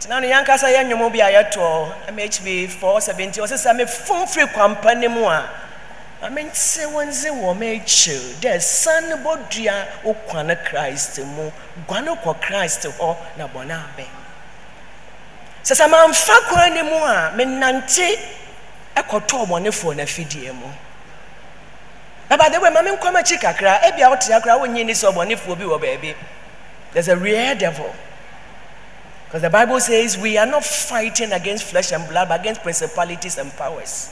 tena 0.00 0.20
no 0.20 0.28
yɛnkasa 0.28 0.70
yɛ 0.70 0.84
nnwom 0.84 1.12
bi 1.12 1.20
a 1.20 1.30
yɛtɔ 1.32 2.10
mhb 2.12 2.70
470 2.70 3.40
ɔsɛ 3.42 3.56
sɛ 3.58 3.74
mefom 3.76 4.26
firi 4.28 4.46
kwampa 4.52 4.94
no 4.94 5.08
mu 5.08 5.24
a. 5.26 5.48
Amente 6.22 6.86
wɔnze 6.86 7.30
wɔ 7.30 7.56
m'akyir 7.56 8.20
dɛ 8.40 8.60
san 8.62 9.04
bɔdua 9.24 9.86
wo 10.04 10.14
kwane 10.28 10.56
christ 10.64 11.18
mu. 11.20 11.50
Guane 11.86 12.14
kɔ 12.22 12.40
christ 12.40 12.82
hɔ 12.86 13.16
na 13.36 13.48
bɔne 13.48 13.74
abɛn 13.74 14.06
sɛ 15.64 15.74
sɛ 15.74 15.88
mamfa 15.90 16.48
kwan 16.48 16.74
no 16.74 16.82
mu 16.84 16.96
a 17.04 17.32
menante 17.34 18.18
ɛkɔtɔɔ 18.96 19.46
bɔnefoɔ 19.48 19.96
no 19.96 20.02
afidie 20.04 20.52
mu. 20.54 20.66
Baba 22.28 22.50
de 22.50 22.60
wei 22.60 22.70
ma 22.70 22.82
menkɔm 22.82 23.16
akyi 23.16 23.38
kakra 23.38 23.80
ebia 23.82 24.08
wotea 24.10 24.40
koraa 24.40 24.58
wonnyi 24.60 24.86
ni 24.86 24.92
sɛ 24.92 25.12
ɔbɔnefoɔ 25.12 25.58
bi 25.58 25.64
wɔ 25.64 25.80
baabi. 25.80 26.14
There's 26.92 27.08
a 27.08 27.16
real 27.16 27.54
devil 27.56 27.92
because 29.28 29.42
the 29.42 29.50
bible 29.50 29.78
says 29.78 30.16
we 30.16 30.38
are 30.38 30.46
not 30.46 30.64
fighting 30.64 31.32
against 31.32 31.64
flesh 31.64 31.92
and 31.92 32.08
blood 32.08 32.28
but 32.28 32.40
against 32.40 32.62
principalities 32.62 33.36
and 33.36 33.52
powers. 33.52 34.08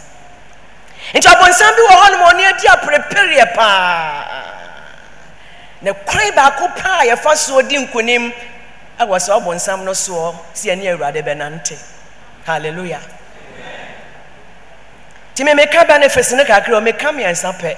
Nti 1.15 1.25
ɔbɔnsam 1.25 1.73
bi 1.77 1.83
wɔ 1.89 1.95
hɔ 1.97 2.11
nom 2.13 2.23
ɔne 2.29 2.43
adi 2.53 2.67
aperepereɛ 2.69 3.55
paa 3.55 4.57
na 5.81 5.93
kwan 5.93 6.33
baako 6.33 6.69
paa 6.77 7.01
yɛfa 7.05 7.33
soɔ 7.33 7.69
di 7.69 7.77
nkonim 7.79 8.33
ɛwɔ 9.01 9.17
sɛ 9.17 9.41
ɔbɔnsam 9.41 9.85
no 9.85 9.93
soɔ 9.93 10.35
si 10.53 10.69
ɛne 10.69 10.85
awurade 10.85 11.23
bɛnante 11.25 11.79
halleluya 12.47 13.01
nti 15.35 15.45
me 15.45 15.53
meka 15.55 15.87
benefits 15.87 16.33
no 16.33 16.45
kakra 16.45 16.81
meka 16.83 17.09
mmiɛnsa 17.13 17.59
pɛ 17.59 17.77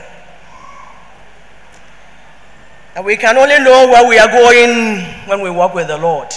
and 2.97 3.05
we 3.05 3.17
can 3.17 3.37
only 3.37 3.59
know 3.61 3.87
where 3.89 4.05
we 4.09 4.19
are 4.19 4.29
going 4.29 5.05
when 5.27 5.41
we 5.41 5.51
walk 5.51 5.75
with 5.75 5.87
the 5.87 5.97
lord 5.97 6.35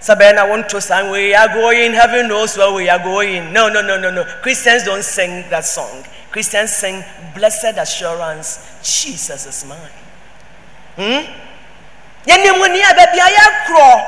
Sabena 0.00 0.48
want 0.48 0.68
to 0.70 0.80
sing, 0.80 1.10
we 1.10 1.34
are 1.34 1.48
going, 1.48 1.92
heaven 1.92 2.28
knows 2.28 2.56
where 2.56 2.72
we 2.72 2.88
are 2.88 2.98
going. 2.98 3.52
No, 3.52 3.68
no, 3.68 3.82
no, 3.82 3.98
no, 4.00 4.10
no. 4.10 4.24
Christians 4.42 4.84
don't 4.84 5.04
sing 5.04 5.44
that 5.50 5.64
song. 5.64 6.04
Christians 6.30 6.72
sing, 6.72 7.04
blessed 7.34 7.76
assurance, 7.76 8.80
Jesus 8.82 9.46
is 9.46 9.68
mine. 9.68 9.78
Hmm? 10.96 11.50
yɛnim 12.26 12.72
ni 12.72 12.80
a 12.82 12.92
baabi 12.94 13.18
a 13.18 13.28
yɛkorɔ 13.30 14.04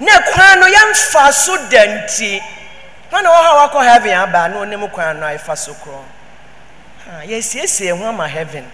na 0.00 0.20
kwan 0.32 0.60
no 0.60 0.66
yɛmfa 0.66 1.32
so 1.32 1.56
da 1.68 1.84
nti 1.86 2.40
hɔ 3.12 3.22
na 3.22 3.30
wɔ 3.30 3.36
hɔ 3.36 3.50
a 3.50 3.68
wakɔ 3.68 3.84
heaven 3.84 4.14
aba 4.14 4.48
na 4.48 4.56
onim 4.60 4.90
kwan 4.90 5.20
no 5.20 5.26
a 5.26 5.36
yɛfa 5.36 5.56
so 5.56 5.74
korɔ 5.74 6.02
yɛsiesie 7.26 7.96
ho 7.96 8.04
ama 8.06 8.26
heaven 8.28 8.64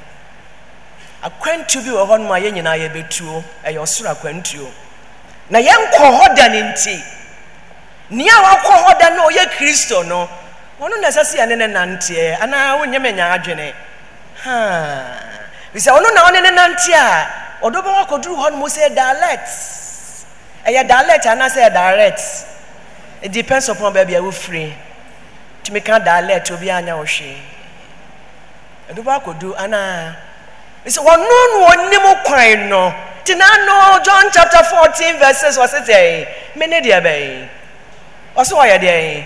akwantuo 1.23 1.83
bi 1.83 1.91
wɔ 1.91 2.07
hɔ 2.07 2.21
nom 2.21 2.31
a 2.31 2.39
yɛn 2.39 2.53
nyinaa 2.55 2.79
yɛbɛtuo 2.79 3.45
ɛyɛ 3.65 3.79
ɔsoro 3.79 4.15
akwantuo 4.15 4.71
na 5.51 5.59
yɛnkɔ 5.59 6.05
hɔ 6.19 6.35
da 6.37 6.49
ne 6.49 6.61
nti 6.63 7.03
nea 8.11 8.35
wakɔ 8.43 8.73
hɔ 8.85 8.99
da 8.99 9.09
no 9.11 9.29
ɔyɛ 9.29 9.51
kristo 9.57 10.03
no 10.07 10.29
ɔno 10.81 11.01
na 11.01 11.09
ɛsɛ 11.09 11.23
sɛ 11.25 11.37
yɛne 11.41 11.57
ne 11.59 11.67
nanteɛ 11.67 12.39
anaa 12.41 12.77
wonyɛ 12.79 13.01
me 13.03 13.13
nya 13.13 13.33
adwene 13.39 13.75
bisɛ 15.75 15.91
ɔno 15.93 16.15
na 16.15 16.21
ɔne 16.29 16.43
ne 16.43 16.51
nante 16.51 16.93
a 16.95 17.27
ɔdɔ 17.63 17.79
bɛ 17.83 17.91
wakɔduru 17.99 18.37
hɔ 18.37 18.53
no 18.59 18.67
sɛ 18.67 18.95
dialect 18.95 19.49
ɛyɛ 20.67 20.87
dialect 20.87 21.25
anaasɛ 21.27 21.61
ɛyɛ 21.63 21.73
direct. 21.73 22.21
Depends 23.23 23.69
upon 23.69 23.93
baabi 23.95 24.15
a 24.15 24.21
wofiri. 24.23 24.73
Tumi 25.65 25.81
ka 25.85 25.99
dialect 25.99 26.51
obi 26.51 26.71
anya 26.71 26.97
wo 26.97 27.05
hwee. 27.05 27.37
Ɔdɔ 28.91 29.03
bɛ 29.03 29.11
wakɔdu 29.19 29.55
anaa 29.57 30.15
bisɛ 30.85 31.01
ɔno 31.03 31.39
no 31.53 31.67
ɔnim 31.67 32.25
kwan 32.25 32.69
no 32.69 32.95
nti 33.27 33.35
n'ano 33.35 33.99
john 34.05 34.31
chapter 34.31 34.63
fourteen 34.63 35.19
verses 35.19 35.59
ɔsi 35.59 35.83
sɛ 35.83 36.27
mene 36.55 36.81
deɛ 36.81 37.01
bɛyɛ 37.03 37.49
ɔsi 38.37 38.55
ɔyɛ 38.55 38.79
deɛ 38.79 39.25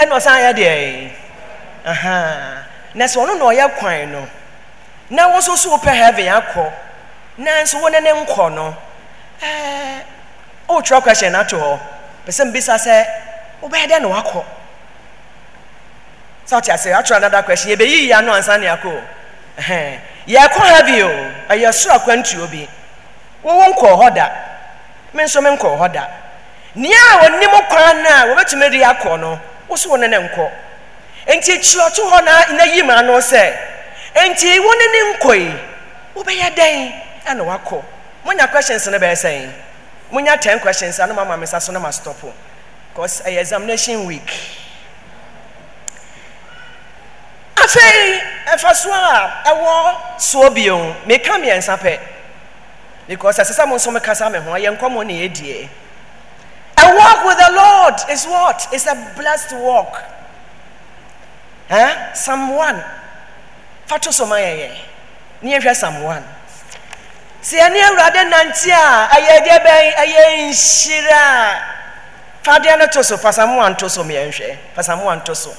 ɛna 0.00 0.12
ɔsan 0.16 0.40
yɛ 0.44 0.52
deɛ 0.52 1.10
na 2.94 3.04
sɛ 3.06 3.16
ɔno 3.24 3.38
na 3.38 3.44
ɔyɛ 3.44 3.74
kwan 3.78 4.12
no 4.12 4.28
na 5.08 5.28
wɔn 5.28 5.38
nso 5.40 5.56
so 5.56 5.70
wopɛ 5.70 5.92
heaven 5.96 6.26
akɔ 6.28 6.72
nanso 7.38 7.80
wɔn 7.80 8.02
ne 8.02 8.12
nkɔ 8.12 8.52
no. 8.52 8.76
Ɛɛ 9.40 10.02
ɔretwerɛ 10.68 11.02
question 11.02 11.34
ato 11.34 11.56
hɔ 11.58 11.78
pɛsɛ 12.26 12.44
mbisa 12.52 12.76
sɛ 12.76 13.06
wobɛyɛ 13.62 13.86
dɛ 13.88 14.02
na 14.02 14.08
wakɔ 14.08 14.44
sɛ 16.46 16.52
ɔte 16.60 16.68
ase 16.74 16.86
atwerɛ 16.92 17.16
another 17.16 17.42
question. 17.44 17.70
Yɛbɛyi 17.72 18.02
yi 18.04 18.12
ano 18.12 18.32
ansa 18.34 18.58
ne 18.60 18.66
akɔ 18.66 18.92
ɛhɛn 19.58 19.98
yɛkɔ 20.28 20.60
heaven 20.68 21.02
o 21.02 21.54
ɛyɛ 21.54 21.72
soro 21.72 21.94
akwantuo 21.96 22.46
bi 22.50 22.68
wɔwɔ 23.44 23.66
nkɔɔ 23.74 23.96
hɔ 24.02 24.14
da. 24.14 24.28
Me 25.12 25.24
nso 25.24 25.40
me 25.42 25.50
nkɔɔ 25.50 25.78
hɔ 25.78 25.92
da. 25.92 26.06
Nea 26.74 26.96
a 26.96 27.18
wɔnim 27.24 27.68
kwan 27.68 28.02
no 28.02 28.08
a 28.10 28.26
wɔbɛtumi 28.34 28.70
de 28.70 28.78
akɔ 28.84 29.18
no 29.20 29.40
wo 29.68 29.96
ne 29.96 30.06
ne 30.06 30.16
nkɔ. 30.18 30.50
Nti 31.26 31.58
kyerɛto 31.58 32.10
hɔ 32.10 32.24
na 32.24 32.44
na 32.56 32.64
yi 32.64 32.82
ma 32.82 32.94
ano 32.98 33.18
sɛ 33.18 33.56
nti 34.14 34.58
wo 34.60 34.72
ne 34.72 34.86
ne 34.86 35.12
nkɔ 35.14 35.34
yi 35.38 35.54
wobɛyɛ 36.14 36.54
dɛn 36.54 36.92
ɛna 37.26 37.44
wakɔ 37.44 37.82
monya 38.24 38.46
questions 38.48 38.86
no 38.86 38.98
bɛyɛ 38.98 39.12
sɛn. 39.14 39.52
Monya 40.12 40.36
ten 40.40 40.58
questions 40.60 40.98
ano 41.00 41.14
mama 41.14 41.36
me 41.36 41.46
sa 41.46 41.58
so 41.58 41.72
na 41.72 41.78
ma 41.80 41.90
stop 41.90 42.16
because 42.92 43.22
ɛyɛ 43.22 43.38
examination 43.40 44.06
week. 44.06 44.30
Afei 47.56 48.20
ɛfa 48.46 48.74
so 48.74 48.92
a 48.92 49.42
ɛwɔ 49.46 49.96
soɔ 50.18 50.54
bio. 50.54 50.94
Meka 51.06 51.32
mmiɛnsa 51.38 51.78
pɛ. 51.78 51.98
Because 53.10 53.38
ɛsɛ 53.40 53.52
sɛ 53.58 53.66
mo 53.68 53.74
nso 53.74 53.90
mekasa 53.90 54.30
me 54.30 54.38
ho 54.38 54.52
ɛyɛ 54.52 54.78
nkɔmmɔ 54.78 55.04
ne 55.06 55.28
yɛdie 55.28 55.68
a 56.78 56.94
walk 56.94 57.24
with 57.26 57.38
the 57.38 57.50
lord 57.52 57.94
is 58.08 58.24
what? 58.24 58.68
Is 58.72 58.86
a 58.86 58.94
blessed 59.16 59.52
walk. 59.56 60.00
Eh? 61.68 62.12
psalm 62.14 62.54
1 62.54 62.84
fa 63.86 63.98
to 63.98 64.12
so 64.12 64.26
ma 64.26 64.36
yɛyɛ 64.36 64.70
ne 65.42 65.58
yɛhwɛ 65.58 65.74
psalm 65.74 66.02
1 66.04 66.24
sɛ 67.42 67.58
yɛne 67.58 67.82
awurade 67.82 68.30
nante 68.30 68.70
a 68.70 69.08
ɛyɛ 69.10 69.44
deɛ 69.44 69.58
bɛn 69.58 69.94
ɛyɛ 69.94 70.22
nhyira. 70.46 71.18
A 71.18 72.44
fa 72.44 72.60
adeɛ 72.60 72.78
no 72.78 72.86
to 72.86 73.02
so 73.02 73.16
fa 73.16 73.32
psalm 73.32 73.56
1 73.56 73.74
to 73.76 73.90
so 73.90 74.04
meyɛnhwɛ 74.04 74.56
fa 74.72 74.82
psalm 74.84 75.00
1 75.02 75.24
to 75.24 75.34
so. 75.34 75.52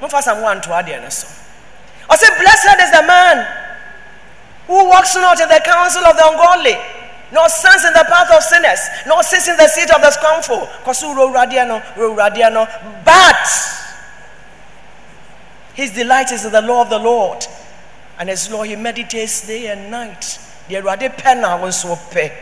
Momfa 0.00 0.22
psalm 0.22 0.40
1 0.40 0.60
to 0.60 0.68
adeɛ 0.68 1.02
no 1.02 1.08
so. 1.08 1.26
Ɔsɛ 2.08 2.38
blessed 2.38 2.80
is 2.80 2.90
the 2.92 3.02
man 3.02 3.63
who 4.66 4.88
walks 4.88 5.14
not 5.14 5.40
in 5.40 5.48
the 5.48 5.60
counsel 5.64 6.04
of 6.04 6.16
the 6.16 6.26
ungodly, 6.26 6.76
nor 7.32 7.48
stands 7.48 7.84
in 7.84 7.92
the 7.92 8.04
path 8.08 8.30
of 8.32 8.42
sinners, 8.42 8.80
nor 9.06 9.22
sits 9.22 9.48
in 9.48 9.56
the 9.56 9.68
seat 9.68 9.90
of 9.90 10.00
the 10.00 10.10
scornful. 10.10 10.68
But 13.04 13.48
his 15.74 15.90
delight 15.90 16.30
is 16.32 16.44
in 16.44 16.52
the 16.52 16.62
law 16.62 16.82
of 16.82 16.90
the 16.90 16.98
Lord, 16.98 17.44
and 18.18 18.28
his 18.28 18.50
law 18.50 18.62
he 18.62 18.76
meditates 18.76 19.46
day 19.46 19.66
and 19.66 19.90
night. 19.90 20.38
The 20.68 20.76
radi 20.76 21.08
penna 21.16 21.58
was 21.60 21.80
so 21.80 21.96
pe. 22.10 22.32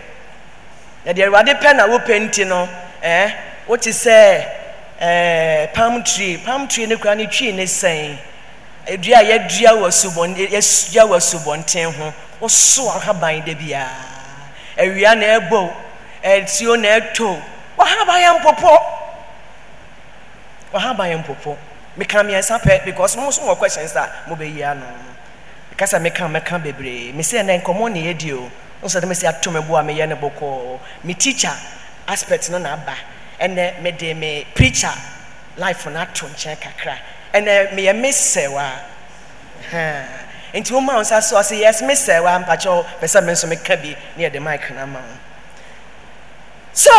The 1.04 1.14
radi 1.14 1.58
penna 1.60 1.86
wo 1.88 1.98
penti 1.98 2.46
no, 2.46 2.68
eh? 3.02 3.34
What 3.66 3.86
is 3.86 3.98
say? 4.00 4.58
Eh, 5.00 5.66
palm 5.74 6.04
tree, 6.04 6.36
palm 6.44 6.68
tree 6.68 6.86
ne 6.86 6.96
kura 6.96 7.14
ne 7.14 7.26
tree 7.26 7.52
ne 7.52 7.66
saying. 7.66 8.18
Edua 8.86 9.18
a 9.18 9.22
yɛdua 9.22 9.72
wɔ 9.80 9.88
subɔn 9.90 10.34
yɛdua 10.36 11.04
wɔ 11.10 11.18
subɔnten 11.20 11.92
ho 11.94 12.14
woso 12.40 12.88
ahaban 12.90 13.44
da 13.44 13.54
biara 13.54 14.04
awia 14.76 15.14
na 15.14 15.26
ɛbɔ 15.38 15.70
ɛtuo 16.24 16.80
na 16.80 16.88
ɛtɔ 16.98 17.42
wahaban 17.78 18.20
yɛ 18.22 18.40
mpopɔ 18.40 18.78
wahaban 20.72 21.10
yɛ 21.12 21.24
mpopɔ 21.24 21.56
meka 21.96 22.22
mmiɛnsa 22.22 22.58
pɛ 22.60 22.84
because 22.84 23.16
mo 23.16 23.28
nso 23.28 23.42
wɔ 23.42 23.56
questions 23.58 23.94
a 23.96 24.08
mobɛyi 24.28 24.62
ano. 24.64 24.86
Kasa 25.76 25.98
meka 25.98 26.28
meka 26.28 26.58
bebree. 26.58 27.12
Mesɛ 27.12 27.42
ɛnɛ 27.42 27.62
nkɔmmɔ 27.62 27.92
ne 27.92 28.12
yɛdi 28.14 28.32
o. 28.32 28.50
Nso 28.82 29.00
de 29.00 29.06
mesɛ 29.06 29.28
ato 29.28 29.50
me 29.50 29.60
bo 29.60 29.76
a 29.76 29.82
meyɛ 29.82 30.08
ne 30.08 30.14
bɔkɔɔ 30.14 30.78
me 31.04 31.14
teacher 31.14 31.52
aspect 32.08 32.50
no 32.50 32.58
na 32.58 32.74
aba. 32.74 32.96
Ɛnɛ 33.40 33.80
mede 33.82 34.16
me 34.16 34.46
preacher 34.54 34.92
life 35.56 35.86
no 35.86 36.00
ato 36.00 36.26
nkyɛn 36.26 36.56
kakra 36.58 36.96
ɛnɛ 37.34 37.72
meyɛ 37.74 37.92
mesɛwa 37.94 38.66
nti 40.54 40.70
woma 40.72 40.94
wo 40.94 41.00
nsa 41.00 41.22
so 41.22 41.36
ɔsɛ 41.36 41.58
yes 41.58 41.82
mesɛwa 41.82 42.44
mpakyɛw 42.44 42.84
pɛ 43.00 43.06
sɛ 43.08 43.24
me 43.24 43.32
nso 43.32 43.46
meka 43.48 43.76
bi 43.76 43.96
ne 44.16 44.28
yɛde 44.28 44.40
mic 44.42 44.70
no 44.70 44.82
ama 44.82 44.98
wo. 44.98 45.14
So 46.72 46.92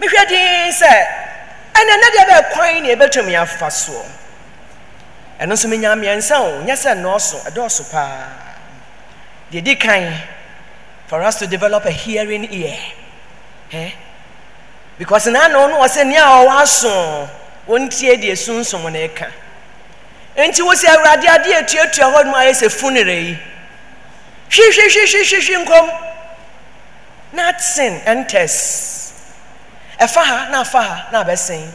mehwɛ 0.00 0.28
din 0.28 0.72
sɛ 0.72 0.92
ɛnɛ 1.74 1.94
nɛ 2.02 2.08
deɛ 2.16 2.24
bɛɛ 2.30 2.52
kwan 2.52 2.82
ne 2.82 2.94
yɛbɛtumi 2.94 3.40
afa 3.40 3.66
soɔ 3.66 4.04
ɛno 5.40 5.52
nso 5.52 5.68
menya 5.68 5.94
mmiɛnsa 5.94 6.36
o 6.40 6.62
nyɛ 6.64 6.74
sɛ 6.74 6.96
nnɔɔso 6.98 7.44
ɛdɔɔso 7.50 7.90
paa. 7.92 8.26
Deɛ 9.52 9.62
di 9.64 9.76
kan 9.76 10.20
for 11.06 11.22
us 11.22 11.38
to 11.38 11.46
develop 11.46 11.84
a 11.84 11.90
hearing 11.90 12.44
ear. 12.52 12.78
Eh? 13.72 13.90
because 14.98 15.26
naano 15.26 15.68
no 15.68 15.78
wɔ 15.80 15.88
sɛ 15.88 16.06
nea 16.06 16.22
ɔwɔ 16.22 16.60
aso 16.62 17.28
wɔntie 17.68 18.16
deɛ 18.16 18.36
sunsun 18.36 18.92
na 18.92 18.98
ɛka 18.98 19.30
nti 20.36 20.62
wosi 20.62 20.86
awurade 20.86 21.26
adeɛ 21.28 21.60
etuatua 21.62 22.12
hɔ 22.12 22.24
nom 22.24 22.34
ayɛ 22.34 22.52
sɛ 22.52 22.68
funere 22.70 23.22
yi. 23.28 23.38
Hwihwihwihwihwi 24.50 25.64
nkɔm. 25.64 25.86
Nothing 27.32 28.00
enters 28.04 29.12
ɛfa 29.98 30.22
ha 30.24 30.48
na 30.50 30.60
afa 30.60 30.82
ha 30.82 31.08
na 31.12 31.24
abɛsɛn 31.24 31.70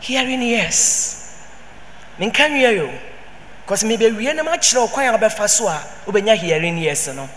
hearing 0.00 0.42
yes. 0.42 1.20
Menka 2.18 2.48
nwie 2.48 2.76
yo 2.76 2.90
because 3.64 3.82
mebɛwie 3.84 4.34
na 4.34 4.42
makyerɛ 4.42 4.80
wo 4.80 4.88
kwan 4.88 5.14
a 5.14 5.18
wobɛfa 5.18 5.48
so 5.48 5.68
a 5.68 5.80
wobɛnya 6.06 6.36
hearing 6.36 6.78
yes 6.78 7.08
no. 7.08 7.28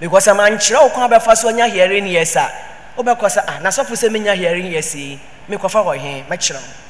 Because 0.00 0.26
mankyerɛ 0.26 0.82
wo 0.82 0.88
kwan 0.90 1.12
a 1.12 1.18
wobɛfa 1.18 1.36
so 1.36 1.48
anya 1.48 1.66
hearing 1.68 2.06
yes 2.06 2.36
a 2.36 2.50
wobɛkɔ 2.98 3.26
sɛ 3.30 3.40
ah 3.46 3.58
nasɔfo 3.62 3.94
sɛ 3.94 4.10
menya 4.10 4.34
hearing 4.34 4.66
yɛ 4.72 4.82
sei 4.82 5.18
mekɔfa 5.48 5.80
wɔ 5.86 5.98
he 5.98 6.24
mɛkyerɛ 6.28 6.58
wo 6.58 6.88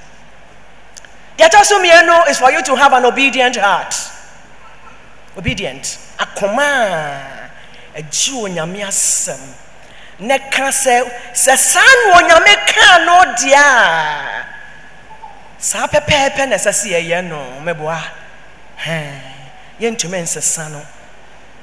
deɛ 1.38 1.48
ɛtɔ 1.48 1.64
so 1.64 1.78
mmienu 1.78 2.28
is 2.30 2.38
for 2.38 2.50
you 2.50 2.62
to 2.62 2.74
have 2.74 2.92
an 2.92 3.04
obedient 3.04 3.56
heart. 3.56 3.94
Obedient. 5.36 5.98
Akoma 6.18 6.62
a 7.94 8.00
agye 8.00 8.32
onyame 8.34 8.80
asɛm 8.82 9.38
na 10.18 10.38
ka 10.38 10.68
sɛ 10.68 11.04
sɛ 11.32 11.56
saa 11.56 11.80
na 12.06 12.18
onyame 12.18 12.54
kaa 12.66 12.98
no 13.04 13.34
deɛ 13.38 13.54
a 13.54 14.44
saa 15.58 15.86
pɛpɛɛpɛ 15.86 16.48
na 16.48 16.56
ɛsɛ 16.56 16.72
sɛ 16.72 16.88
yɛyɛ 16.90 17.28
no 17.28 17.38
mɛboa 17.62 17.98
yɛntumi 19.80 20.22
nsesa 20.22 20.70
no. 20.72 20.82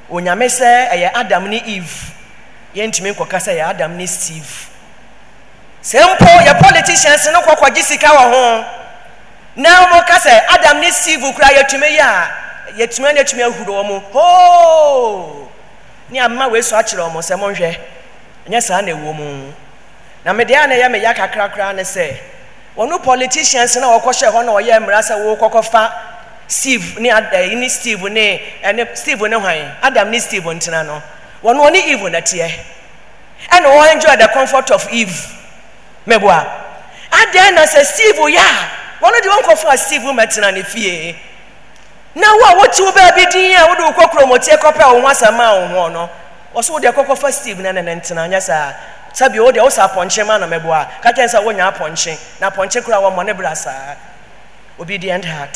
Onyame 0.10 0.45
sɛ 0.47 0.89
ɛyɛ 0.91 1.12
adam 1.15 1.49
ne 1.49 1.58
eve 1.65 2.13
yɛntumi 2.75 3.11
nkɔka 3.15 3.38
sɛ 3.39 3.51
yɛ 3.57 3.69
adam 3.69 3.97
ne 3.97 4.05
steve. 4.05 4.69
Sɛ 5.81 5.99
mpo 6.01 6.25
yɛ 6.45 6.59
politicians 6.61 7.27
no 7.31 7.41
kɔkɔgye 7.41 7.81
sika 7.83 8.07
wɔ 8.07 8.23
ho 8.31 8.65
na 9.55 9.69
wɔn 9.88 10.05
ka 10.07 10.17
sɛ 10.19 10.41
adam 10.49 10.79
ne 10.81 10.91
steve 10.91 11.21
kura 11.33 11.47
yɛtumi 11.47 11.97
yɛ 11.97 12.01
a 12.01 12.29
yɛtumi 12.77 13.13
na 13.13 13.21
yɛtumi 13.21 13.43
ahuru 13.43 13.73
wɔn 13.73 14.03
hoo! 14.11 15.47
Ne 16.09 16.19
ama 16.19 16.47
wei 16.49 16.61
so 16.61 16.75
akyerɛ 16.75 17.09
wɔn 17.11 17.21
sɛ 17.23 17.38
monhwɛ 17.39 17.77
nyɛ 18.49 18.61
saa 18.61 18.81
na 18.81 18.91
ɛwɔ 18.91 19.15
mu. 19.15 19.53
Na 20.25 20.33
mede 20.33 20.51
a 20.51 20.67
na 20.67 20.75
ɛyɛ 20.75 20.91
me 20.91 20.99
ya 21.01 21.13
kakra 21.13 21.49
koraa 21.53 21.73
ne 21.75 21.83
sɛ 21.83 22.17
wɔn 22.75 23.01
politicians 23.03 23.75
na 23.77 23.88
wɔkɔhyɛ 23.97 24.31
hɔ 24.33 24.45
na 24.45 24.51
wɔyɛ 24.51 24.79
mmara 24.81 24.99
sɛ 24.99 25.15
wɔkɔkɔ 25.38 25.63
fa 25.71 25.93
steve 26.47 26.99
ne 26.99 27.09
eh, 27.09 27.55
ne 27.55 27.69
steve 27.69 28.03
ne 28.11 28.41
ɛne 28.63 28.97
steve 28.97 29.21
ne 29.21 29.35
hwan? 29.38 29.71
Adam 29.81 30.11
ne 30.11 30.19
steve 30.19 30.43
ntena 30.43 30.85
no 30.85 31.01
wɔn 31.43 31.57
wɔne 31.57 31.75
eve 31.87 32.09
na 32.11 32.19
teɛ. 32.21 32.51
Ɛna 33.51 33.65
wɔn 33.67 33.91
enjoy 33.93 34.15
the 34.15 34.27
comfort 34.29 34.71
of 34.71 34.87
eve. 34.91 35.33
Mɛboa 36.07 36.45
adan 37.11 37.55
na 37.55 37.61
sɛ 37.65 37.83
steve 37.85 38.15
yɛ 38.15 38.37
a 38.37 39.03
wɔn 39.05 39.21
de 39.21 39.29
wɔn 39.29 39.41
kɔfɔ 39.43 39.73
a 39.73 39.77
steve 39.77 40.01
mɛtena 40.01 40.53
ne 40.53 40.63
fie. 40.63 41.15
Na 42.15 42.33
wo 42.33 42.43
a 42.45 42.55
wote 42.57 42.79
wo 42.79 42.91
baabi 42.91 43.25
din 43.31 43.55
a 43.57 43.67
wode 43.67 43.79
wo 43.79 43.91
kɔ 43.91 44.09
kuromotie 44.11 44.57
kɔpɛ 44.57 44.81
a 44.81 44.93
wo 44.93 45.01
ho 45.01 45.07
asɛm 45.07 45.39
a 45.39 45.73
wo 45.73 45.87
no 45.89 46.09
wɔso 46.55 46.71
wode 46.71 46.83
kɔkɔfa 46.85 47.31
steve 47.31 47.59
na 47.59 47.71
ne 47.71 47.81
ne 47.81 47.95
ntena 47.95 48.27
nyɛ 48.29 48.41
saa. 48.41 48.73
Sɛbi 49.13 49.39
wo 49.43 49.51
deɛ 49.51 49.61
wo 49.63 49.69
sɛ 49.69 49.89
apɔnkye 49.89 50.25
na 50.39 50.47
mɛboa 50.47 51.01
ka 51.01 51.11
kyɛn 51.11 51.27
sɛ 51.27 51.43
wonya 51.43 51.71
apɔnkye. 51.73 52.17
Na 52.39 52.49
apɔnkye 52.49 52.83
kora 52.83 52.97
wɔmmɔ 52.97 53.25
ne 53.25 53.33
bra 53.33 53.53
saa. 53.53 53.95
Obedient 54.79 55.25
heart. 55.25 55.53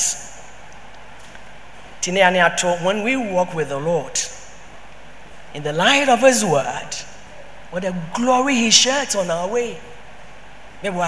Nti 2.01 2.11
ne 2.13 2.21
ane 2.21 2.37
ato 2.39 2.75
when 2.77 3.03
we 3.03 3.15
walk 3.15 3.53
with 3.53 3.69
the 3.69 3.77
lord 3.77 4.19
in 5.53 5.63
the 5.63 5.73
light 5.73 6.09
of 6.09 6.21
his 6.21 6.43
word. 6.45 6.95
What 7.71 7.83
a 7.85 7.95
glory 8.13 8.55
he 8.55 8.69
sheds 8.71 9.15
on 9.15 9.29
our 9.29 9.47
way. 9.47 9.77
Just 10.81 11.05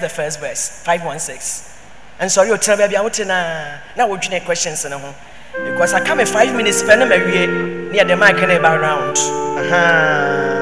the 0.00 0.08
first 0.08 0.40
verse 0.40 0.82
516 0.84 1.76
nsɔre 2.20 2.50
otena 2.52 2.76
baabi 2.76 2.96
a 2.96 3.02
wote 3.02 3.24
na 3.26 3.78
na 3.96 4.06
wodwene 4.06 4.44
questions 4.44 4.84
no 4.86 4.98
ho. 4.98 5.14
Because 5.64 5.92
aka 5.94 6.14
me 6.14 6.24
five 6.24 6.54
minutes 6.54 6.82
pɛ 6.82 6.98
na 6.98 7.04
mawie 7.04 7.46
ne 7.92 7.98
yɛde 7.98 8.18
mic 8.18 8.36
ɛba 8.36 8.80
round. 8.80 9.18
Aha. 9.58 10.55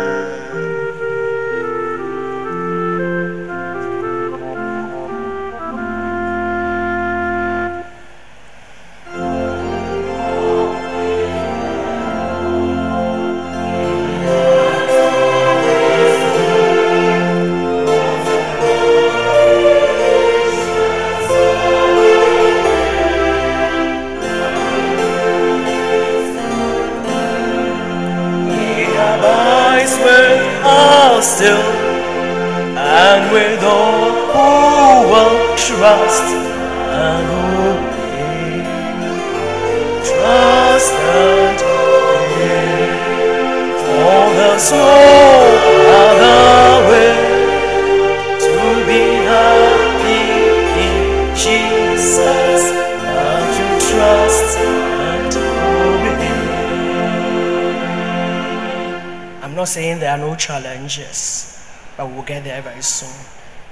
Challenges, 60.45 61.57
but 61.97 62.07
we'll 62.11 62.23
get 62.23 62.45
there 62.45 62.61
very 62.61 62.83
soon. 62.83 63.09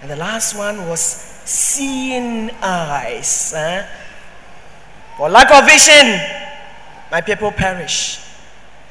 And 0.01 0.11
the 0.11 0.17
last 0.17 0.57
one 0.57 0.89
was 0.89 1.01
seeing 1.45 2.51
eyes. 2.63 3.53
eh? 3.55 3.87
For 5.19 5.29
lack 5.29 5.51
of 5.53 5.69
vision, 5.69 6.19
my 7.11 7.21
people 7.21 7.53
perish. 7.53 8.21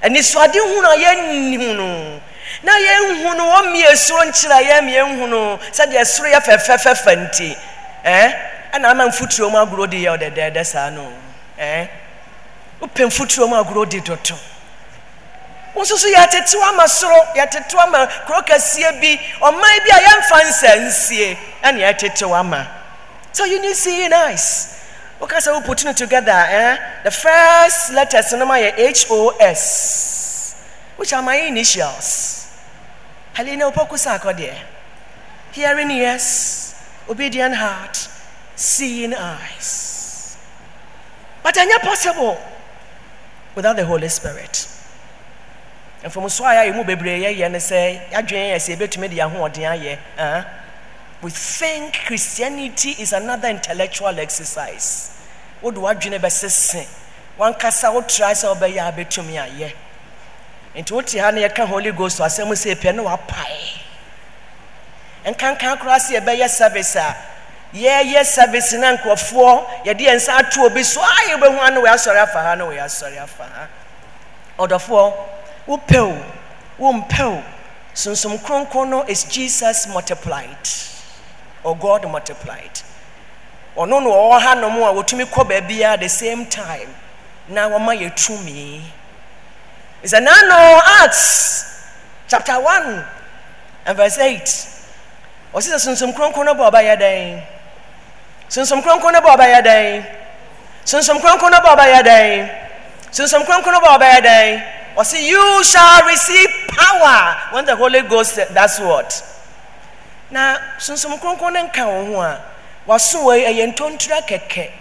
And 0.01 0.15
it's 0.15 0.33
what 0.35 0.53
you 0.53 0.81
know, 0.81 2.21
na 2.63 2.71
yɛnhu 2.77 3.37
no 3.37 3.43
wɔmmie 3.47 3.95
soro 3.95 4.25
nkyerɛ 4.27 4.59
yɛn 4.69 4.85
yɛnhu 4.91 5.29
no 5.29 5.57
sɛdeɛ 5.71 6.05
soro 6.05 6.29
yɛ 6.29 6.39
fɛfɛfɛfɛ 6.41 7.15
nti 7.15 7.55
eh? 8.03 8.31
ɛna 8.73 8.91
ama 8.91 9.05
mfuturo 9.07 9.49
mu 9.49 9.57
agorɔ 9.57 9.89
di 9.89 10.03
yɛ 10.05 10.17
ɔdɛdɛɛdɛ 10.17 10.65
saa 10.65 10.89
no 10.89 11.07
eh? 11.57 11.87
wopɛ 12.81 13.05
mfuturo 13.07 13.47
mu 13.49 13.55
agorɔ 13.55 13.89
di 13.89 13.99
dodo 14.01 14.35
wo 15.73 15.81
nso 15.83 15.97
so 15.97 16.07
yɛatete 16.09 16.55
ama 16.67 16.83
soro 16.87 17.17
yɛatete 17.35 17.75
ama 17.79 18.07
kuro 18.25 18.41
kɛseɛ 18.41 18.99
bi. 19.01 19.17
Ɔman 19.41 19.79
bi 19.83 19.89
a 19.89 19.99
yɛmfa 20.01 20.43
nsa 20.43 20.75
nsie 20.75 21.37
ɛne 21.63 22.31
ama 22.33 22.67
so 23.33 23.45
you 23.45 23.61
need 23.61 23.75
see 23.75 24.07
nice. 24.09 24.79
Woka 25.19 25.37
sɛ 25.37 25.53
wo 25.53 25.61
putting 25.61 25.89
it 25.89 25.97
together 25.97 26.31
eh? 26.31 26.77
the 27.03 27.11
first 27.11 27.93
letters 27.93 28.33
no 28.33 28.45
ma 28.45 28.55
yɛ 28.55 29.07
hos 29.07 30.55
which 30.97 31.13
are 31.13 31.21
my 31.21 31.35
initials. 31.35 32.47
Helena 33.33 33.71
opoku 33.71 33.95
Sarkodie 33.97 34.53
hearing 35.53 35.91
ears 35.91 36.75
obedient 37.09 37.55
heart 37.55 38.09
seeing 38.55 39.13
eyes. 39.13 40.37
But 41.43 41.55
ɛnyɛ 41.55 41.79
possible 41.81 42.37
without 43.55 43.77
the 43.77 43.85
holy 43.85 44.09
spirit 44.09 44.67
mfomso 46.03 46.45
a 46.45 46.53
yɛayɛ 46.55 46.75
mu 46.75 46.83
bebree 46.83 47.19
yɛyɛ 47.19 47.51
ne 47.51 47.57
sɛ 47.59 48.09
yɛadwene 48.11 48.53
yɛ 48.53 48.57
sɛ 48.57 48.75
yɛbɛtumi 48.75 49.09
de 49.09 49.15
yɛahoɔden 49.17 49.71
ayɛ 49.71 50.45
we 51.21 51.29
think 51.29 51.93
christianity 52.05 52.95
is 52.99 53.13
another 53.13 53.47
intellectual 53.47 54.19
exercise. 54.19 55.11
Wode 55.61 55.75
w'adwene 55.75 56.19
bɛsese. 56.19 56.87
Wankasa 57.37 57.93
wotrae 57.93 58.33
sɛ 58.33 58.55
wobɛyɛ 58.55 58.89
a 58.89 58.91
bɛtumi 58.91 59.37
ayɛ. 59.37 59.73
Nti 60.75 60.91
wote 60.91 61.13
ha 61.19 61.29
na 61.31 61.41
yɛka 61.41 61.67
holy 61.67 61.91
ghost 61.91 62.19
asɛm 62.19 62.49
sɛ 62.49 62.75
pɛ 62.75 62.95
ne 62.95 63.03
wapae. 63.03 63.81
Nkankan 65.25 65.77
koraa 65.77 65.99
sɛ 65.99 66.19
yɛbɛyɛ 66.19 66.49
service 66.49 66.95
a 66.95 67.15
yɛyɛ 67.75 68.25
service 68.25 68.73
na 68.73 68.97
nkurɔfoɔ 68.97 69.85
yɛde 69.85 69.99
yɛn 69.99 70.15
nsa 70.15 70.39
ato 70.39 70.65
obi 70.65 70.83
so 70.83 71.01
a 71.01 71.29
yɛbɛhu 71.29 71.67
a 71.67 71.71
ne 71.71 71.81
wɔ 71.81 71.87
asɔre 71.93 72.17
afa 72.23 72.41
ha 72.41 72.55
ne 72.55 72.63
wɔ 72.63 72.83
asɔre 72.83 73.21
afa 73.21 73.43
ha. 73.43 73.67
Ɔdɔfoɔ 74.57 75.13
wopɛ 75.71 75.99
o 75.99 76.17
wompɛ 76.79 77.23
o 77.23 77.43
sunsum 77.93 78.37
kronkron 78.39 79.07
is 79.07 79.23
jesus 79.23 79.87
multiplied 79.87 80.67
or 81.63 81.77
god 81.77 82.09
multiplied. 82.09 82.81
Ɔno 83.77 83.87
no 83.87 83.99
no 83.99 84.09
ɔwɔ 84.11 84.41
ha 84.41 84.53
nom 84.55 84.75
a 84.83 84.91
wɔtumi 84.93 85.25
kɔ 85.25 85.47
baabiara 85.47 85.99
the 85.99 86.09
same 86.09 86.45
time 86.45 86.93
na 87.47 87.69
wɔma 87.69 87.95
yɛ 87.97 88.11
tumi. 88.15 88.81
Is 90.03 90.13
anano 90.13 90.81
acts 91.03 91.63
chapter 92.27 92.59
1 92.59 93.05
and 93.85 93.97
verse 93.97 94.17
8 94.17 94.43
ɔsi 95.53 95.71
sɛ 95.71 95.79
sunsum 95.79 96.13
kronkron 96.13 96.45
no 96.45 96.53
bɔ 96.53 96.69
ɔbɛyɛ 96.71 96.99
dɛn? 96.99 97.43
Sunsum 98.49 98.81
kronkron 98.81 99.13
no 99.13 99.21
bɔ 99.21 99.37
ɔbɛyɛ 99.37 99.63
dɛn? 99.63 100.05
Sunsum 100.83 101.19
kronkron 101.19 101.51
no 101.51 101.59
bɔ 101.59 101.77
ɔbɛyɛ 101.77 102.01
dɛn? 102.03 102.49
Sunsum 103.11 103.45
kronkron 103.45 103.71
no 103.71 103.79
ɔsi 104.95 105.23
you 105.27 105.63
shall 105.63 106.05
receive 106.05 106.49
power 106.67 107.37
when 107.51 107.65
the 107.65 107.75
holy 107.75 108.01
ghost 108.01 108.35
does 108.53 108.79
what? 108.79 109.23
Na 110.29 110.57
sunsum 110.77 111.17
kronkron 111.19 111.53
no 111.53 111.67
nka 111.67 111.83
wɔn 111.85 112.05
ho 112.13 112.21
a 112.21 112.41
waso 112.87 113.19
wɔ 113.25 113.45
ɛyɛ 113.47 113.73
ntontura 113.75 114.21
kɛkɛ. 114.27 114.71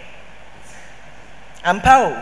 Ampa 1.63 1.99
o 2.01 2.15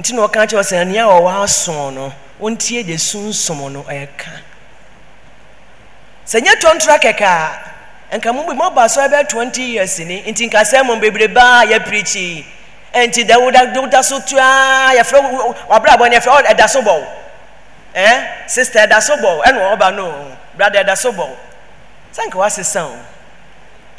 nti 0.00 0.12
na 0.14 0.22
ɔka 0.26 0.46
kyerɛ 0.48 0.62
sɛ 0.62 0.86
nea 0.86 1.04
ɔwɔ 1.04 1.42
aso 1.44 1.90
no 1.90 2.12
wɔntie 2.40 2.84
de 2.86 2.94
sunsum 2.98 3.72
no 3.72 3.82
ɛka 3.82 4.40
sɛ 6.26 6.40
nyɛ 6.40 6.60
tontura 6.60 6.98
kɛkɛ 6.98 7.24
a 8.12 8.16
nka 8.18 8.32
mo 8.34 8.46
bi 8.46 8.54
mo 8.54 8.70
ba 8.70 8.88
so 8.88 9.00
ɛbɛ 9.00 9.28
twenty 9.28 9.62
years 9.62 9.98
ni 10.00 10.22
nti 10.22 10.48
nka 10.50 10.62
sɛ 10.64 10.84
mo 10.86 10.96
bebrebe 10.96 11.36
a 11.36 11.66
yɛ 11.66 11.78
pirikyi 11.84 12.44
nti 12.94 13.24
da 13.26 13.38
wo 13.38 13.50
da 13.50 13.64
wo 13.74 13.86
da 13.86 14.00
so 14.02 14.20
tua 14.20 14.92
yɛfrɛ 14.94 15.18
wabrabɔ 15.68 16.08
no 16.10 16.16
yɛfrɛ 16.16 16.44
ɛda 16.54 16.68
so 16.68 16.80
bɔ 16.82 17.04
ɛn 17.94 18.26
sista 18.46 18.86
ɛda 18.86 19.00
so 19.02 19.16
bɔ 19.16 19.42
ɛna 19.44 19.72
ɔba 19.76 19.94
no. 19.94 20.36
Brada 20.56 20.80
ɛda 20.82 20.96
so 20.96 21.12
bɔ 21.12 21.18
wo 21.28 21.36
sɛ 22.14 22.22
nka 22.26 22.36
wasesa 22.38 22.82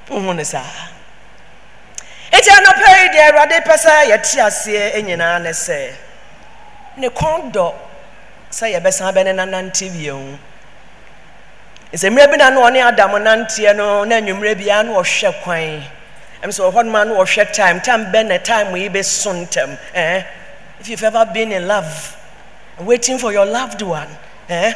o 0.09 0.19
nhu 0.19 0.33
ne 0.35 0.43
saa 0.43 0.65
eti 2.31 2.49
anɔpɛ 2.49 2.89
yi 3.01 3.09
deɛ 3.13 3.29
awurade 3.29 3.57
pɛ 3.61 3.75
yɛte 4.09 4.41
aseɛ 4.41 5.01
nyinaa 5.05 5.39
ne 5.41 5.49
sɛ 5.51 5.93
ne 6.97 7.07
kɔn 7.09 7.51
dɔ 7.53 7.73
sɛ 8.51 8.73
yɛbɛsan 8.73 9.13
bɛ 9.13 9.23
ne 9.25 9.31
nanante 9.33 9.89
bio 9.93 10.17
sɛ 11.93 12.09
mmerɛ 12.09 12.31
bi 12.31 12.37
na 12.37 12.49
no 12.49 12.61
ɔne 12.65 12.81
adam 12.87 13.11
nanteɛ 13.11 13.75
no 13.75 14.03
na 14.03 14.15
anwummerɛ 14.15 14.55
biara 14.57 14.83
na 14.83 14.93
ɔhwɛ 14.97 15.43
kwan 15.43 15.83
ɛm 16.41 16.49
sɛ 16.51 16.71
ɔhɔ 16.71 16.85
noma 16.85 17.05
na 17.05 17.13
ɔhwɛ 17.15 17.53
time 17.53 17.81
time 17.81 18.05
bɛ 18.11 18.25
na 18.27 18.37
time 18.37 18.75
yi 18.75 18.89
bɛso 18.89 19.33
ntɛm 19.47 19.77
eh? 19.93 20.23
if 20.79 20.87
you've 20.89 21.03
ever 21.03 21.25
been 21.33 21.51
in 21.51 21.67
love 21.67 22.15
waiting 22.79 23.17
for 23.17 23.31
your 23.31 23.45
loved 23.45 23.81
one 23.81 24.09
eh? 24.49 24.73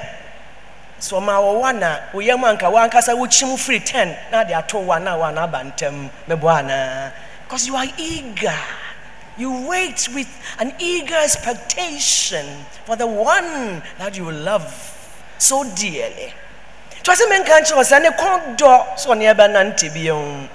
so 0.99 1.19
ɔma 1.19 1.37
wɔ 1.39 1.59
one 1.59 1.83
a 1.83 2.01
woyɛ 2.13 2.39
mu 2.39 2.47
anka 2.47 2.69
wankasa 2.71 3.15
wokyim 3.15 3.55
firi 3.57 3.85
ten 3.85 4.17
na 4.31 4.43
de 4.43 4.53
ato 4.53 4.79
one 4.79 5.07
a 5.07 5.17
one 5.17 5.37
aba 5.37 5.59
ntɛm 5.59 6.09
because 7.43 7.67
you 7.67 7.75
are 7.75 7.87
eager 7.97 8.57
you 9.37 9.67
wait 9.67 10.07
with 10.13 10.29
an 10.59 10.73
eager 10.79 11.15
expectation 11.15 12.45
for 12.85 12.95
the 12.95 13.07
one 13.07 13.81
that 13.97 14.17
you 14.17 14.31
love 14.31 14.69
so 15.37 15.63
dearly 15.75 16.33
tí 17.03 17.09
wọ́n 17.09 17.17
sẹ́ 17.17 17.29
mi 17.29 17.37
nka 17.39 17.55
nkyɛn 17.61 17.83
sɛ 17.91 18.01
ne 18.01 18.09
kɔn 18.09 18.57
dɔ 18.57 18.71
sɛ 18.97 19.07
ɔne 19.13 19.25
ɛbɛnante 19.33 19.87
bi 19.93 20.09
o 20.11 20.47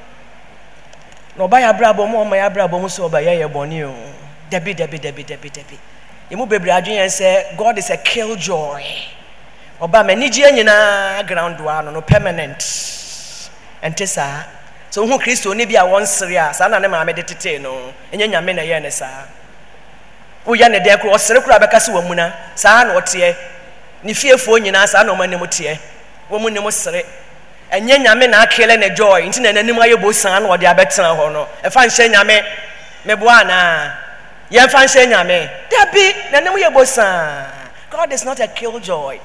na 1.36 1.44
ɔba 1.44 1.60
yɛ 1.60 1.68
abrabɔ 1.68 2.06
mu 2.08 2.18
ɔma 2.24 2.36
yɛ 2.36 2.44
abrabɔ 2.50 2.80
mu 2.80 2.88
sɛ 2.88 3.00
ɔba 3.08 3.20
yɛ 3.22 3.40
yɛ 3.44 3.48
bɔne 3.52 3.84
o. 3.84 3.94
Dabi 4.50 4.74
dabi 4.74 4.98
dabi 4.98 5.24
dabi 5.24 5.50
dabi 5.50 5.78
emu 6.30 6.46
bebree 6.46 6.70
adwene 6.72 6.98
yɛn 7.02 7.10
sɛ 7.10 7.56
god 7.56 7.78
is 7.78 7.90
a 7.90 7.96
killjoy. 7.96 8.84
Ɔba 9.80 10.02
mɛ 10.04 10.12
anigyeɛ 10.16 10.52
nyinaa 10.52 11.26
ground 11.26 11.60
wa 11.60 11.80
no 11.82 12.00
permanent. 12.00 12.58
Ɛnte 13.82 14.06
saa. 14.08 14.44
Sɛ 14.90 15.02
wohu 15.06 15.18
kristo 15.20 15.54
ne 15.54 15.66
bi 15.66 15.74
a 15.74 15.82
wɔnsere 15.84 16.50
a 16.50 16.54
saa 16.54 16.68
na 16.68 16.78
ne 16.78 16.88
maame 16.88 17.14
de 17.14 17.22
tetee 17.22 17.58
no 17.60 17.92
ɛnyɛ 18.12 18.30
nyame 18.30 18.54
na 18.54 18.62
ɛyɛ 18.62 18.82
ne 18.82 18.90
saa. 18.90 19.24
Woyɛ 20.46 20.70
ne 20.70 20.78
dɛn 20.80 21.00
koro 21.00 21.14
ɔsere 21.14 21.42
koro 21.42 21.56
a 21.56 21.60
bɛka 21.60 21.80
se 21.80 21.92
wɔ 21.92 22.06
mu 22.08 22.14
na 22.14 22.32
saa 22.54 22.84
na 22.84 22.94
ɔteɛ. 22.94 23.36
Ne 24.04 24.12
fiefoɔ 24.14 24.60
nyinaa 24.62 24.86
saa 24.88 25.02
na 25.02 25.12
teɛ. 25.14 25.78
Wɔn 26.30 26.40
mu 26.40 26.50
nim 26.50 26.70
sere. 26.70 27.04
Ɛnyɛ 27.72 28.04
nyame 28.04 28.30
na 28.30 28.44
akele 28.46 28.78
ne 28.78 28.90
joy. 28.90 29.22
Nti 29.22 29.40
na 29.40 29.52
n'anim 29.52 29.78
ayɛ 29.78 29.96
bosan 30.00 30.42
na 30.42 30.48
ɔde 30.48 30.64
abɛtena 30.64 31.16
hɔ 31.16 31.32
no 31.32 31.48
ɛfa 31.64 31.86
nhyɛ 31.86 32.10
nyame. 32.12 32.44
Meboa 33.04 33.40
anaa 33.42 33.92
yɛmfa 34.50 34.84
nhyɛ 34.84 35.06
nyame. 35.08 35.50
Dabi 35.70 36.12
n'anim 36.32 36.56
yɛ 36.56 36.72
bosan 36.72 37.56
god 37.96 38.12
is 38.12 38.24
not 38.24 38.38
a 38.40 38.48
kill 38.48 38.78
joy. 38.78 39.18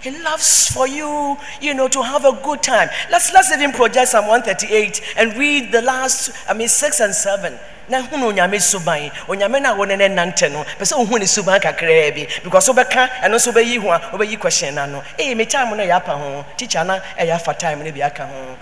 He 0.00 0.10
loves 0.22 0.70
for 0.70 0.86
you, 0.86 1.36
you 1.60 1.74
know, 1.74 1.88
to 1.88 2.02
have 2.02 2.24
a 2.24 2.32
good 2.44 2.62
time. 2.62 2.88
Let's 3.10 3.32
let's 3.32 3.50
even 3.50 3.72
project 3.72 4.08
Psalm 4.08 4.26
138 4.28 5.00
and 5.16 5.36
read 5.36 5.72
the 5.72 5.82
last, 5.82 6.30
I 6.48 6.54
mean, 6.54 6.68
six 6.68 7.00
and 7.00 7.14
seven. 7.14 7.58
Na 7.88 8.02
hunu 8.02 8.28
onyame 8.32 8.60
suban. 8.60 9.10
Onyame 9.28 9.60
na 9.60 9.74
wɔne 9.74 9.96
ne 9.98 10.08
nante 10.08 10.48
no. 10.50 10.64
Pɛ 10.64 10.82
sɛ 10.82 10.96
wohu 10.96 11.18
ne 11.18 11.26
suban 11.26 11.60
kakraa 11.60 12.10
bi 12.14 12.26
because 12.42 12.68
wobɛka 12.68 13.08
ɛno 13.22 13.34
nso 13.36 13.52
wobɛyi 13.52 13.78
ho 13.80 13.90
a 13.90 13.98
wobɛyi 14.12 14.38
question 14.40 14.74
na 14.74 14.86
no. 14.86 15.02
Ee 15.18 15.34
me 15.34 15.44
time 15.46 15.76
no 15.76 15.82
yɛ 15.82 15.96
apa 15.96 16.12
ho. 16.12 16.44
Teacher 16.56 16.84
na 16.84 16.98
ɛyɛ 17.18 17.34
afa 17.34 17.54
time 17.54 17.82
no 17.84 17.90
bi 17.92 18.00
aka 18.00 18.26
ho. 18.26 18.56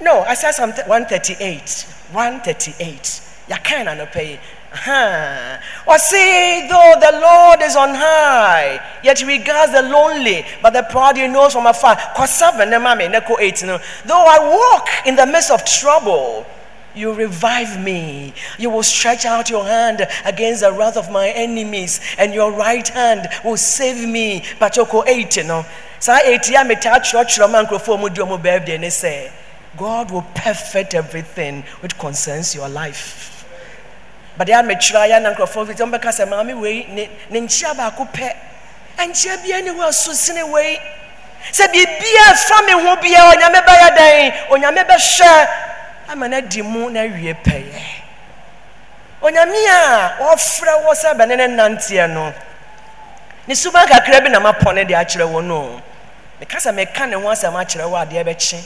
No 0.00 0.22
I 0.22 0.34
said 0.34 0.52
Psalm 0.52 0.72
138 0.72 1.86
138 2.12 3.20
yɛkan 3.48 3.84
na 3.84 3.94
nɔpɛ 3.94 4.26
yi. 4.26 4.40
Huh. 4.74 5.58
Or 5.86 5.98
say, 5.98 6.66
though 6.66 6.94
the 6.98 7.18
Lord 7.20 7.60
is 7.60 7.76
on 7.76 7.94
high, 7.94 8.80
yet 9.04 9.18
he 9.18 9.26
regards 9.26 9.70
the 9.72 9.82
lonely, 9.82 10.46
but 10.62 10.72
the 10.72 10.82
proud 10.84 11.18
he 11.18 11.28
knows 11.28 11.52
from 11.52 11.66
afar. 11.66 11.94
Though 12.16 12.24
I 14.24 14.38
walk 14.40 14.88
in 15.04 15.14
the 15.14 15.26
midst 15.26 15.50
of 15.50 15.62
trouble, 15.66 16.46
you 16.94 17.12
revive 17.12 17.80
me. 17.80 18.34
You 18.58 18.70
will 18.70 18.82
stretch 18.82 19.24
out 19.24 19.50
your 19.50 19.64
hand 19.64 20.06
against 20.24 20.62
the 20.62 20.72
wrath 20.72 20.96
of 20.96 21.10
my 21.10 21.28
enemies, 21.30 22.00
and 22.18 22.34
your 22.34 22.52
right 22.52 22.86
hand 22.88 23.28
will 23.44 23.56
save 23.56 24.08
me. 24.08 24.42
8, 24.60 25.36
you 25.36 25.44
know. 25.44 25.64
Sa 25.98 26.18
8 26.18 26.50
ya 26.50 26.64
meta 26.64 27.00
church 27.02 27.38
man 27.38 27.66
krofo 27.66 27.98
mu 27.98 28.08
di 28.08 28.20
omo 28.20 28.42
birthday 28.42 28.78
ne 28.78 28.90
say, 28.90 29.30
God 29.76 30.10
will 30.10 30.26
perfect 30.34 30.94
everything 30.94 31.62
which 31.80 31.96
concerns 31.96 32.54
your 32.54 32.68
life 32.68 33.32
bade 34.36 34.48
amekyerɛ 34.48 35.00
ayɛ 35.06 35.22
na 35.22 35.32
nkurɔfoɔ 35.34 35.66
fi 35.66 35.72
sɛ 35.74 35.84
ɔmbɛka 35.86 36.10
sɛ 36.10 36.28
maame 36.28 36.54
wei 36.58 36.86
ne 36.88 37.08
ne 37.30 37.40
nkyia 37.40 37.74
baako 37.76 38.08
pɛ 38.12 38.32
nkyia 38.98 39.42
bia 39.42 39.60
ne 39.62 39.70
hɔ 39.70 39.88
aso 39.88 40.12
sene 40.12 40.42
wei 40.50 40.78
sɛ 41.52 41.68
biribia 41.68 42.34
fa 42.36 42.62
me 42.64 42.72
ho 42.72 42.96
bia 42.96 43.20
onyame 43.30 43.60
bɛyɛ 43.60 43.88
dɛn 43.96 44.32
onyame 44.50 44.82
bɛhwɛ 44.88 45.48
ama 46.12 46.28
no 46.28 46.36
adi 46.36 46.62
mu 46.62 46.90
na 46.90 47.00
awie 47.00 47.34
pɛyɛ 47.34 47.82
onyame 49.22 49.58
a 49.68 50.16
ɔfrɛ 50.32 50.72
wɔ 50.84 50.92
sɛ 50.94 51.14
bɛne 51.16 51.36
ne 51.36 51.46
nanteɛ 51.48 52.10
no 52.12 52.32
ne 53.48 53.54
suban 53.54 53.86
kakra 53.88 54.20
bi 54.22 54.28
na 54.28 54.38
mapɔ 54.40 54.86
de 54.86 54.94
akyerɛ 54.94 55.26
wɔ 55.26 55.44
no. 55.44 55.80
Meka 56.40 56.58
sɛ 56.58 56.74
meka 56.74 57.06
ne 57.08 57.14
ho 57.16 57.28
asɛm 57.28 57.54
akyerɛ 57.54 57.84
wɔ 57.86 58.06
adeɛ 58.06 58.24
bɛkye. 58.24 58.60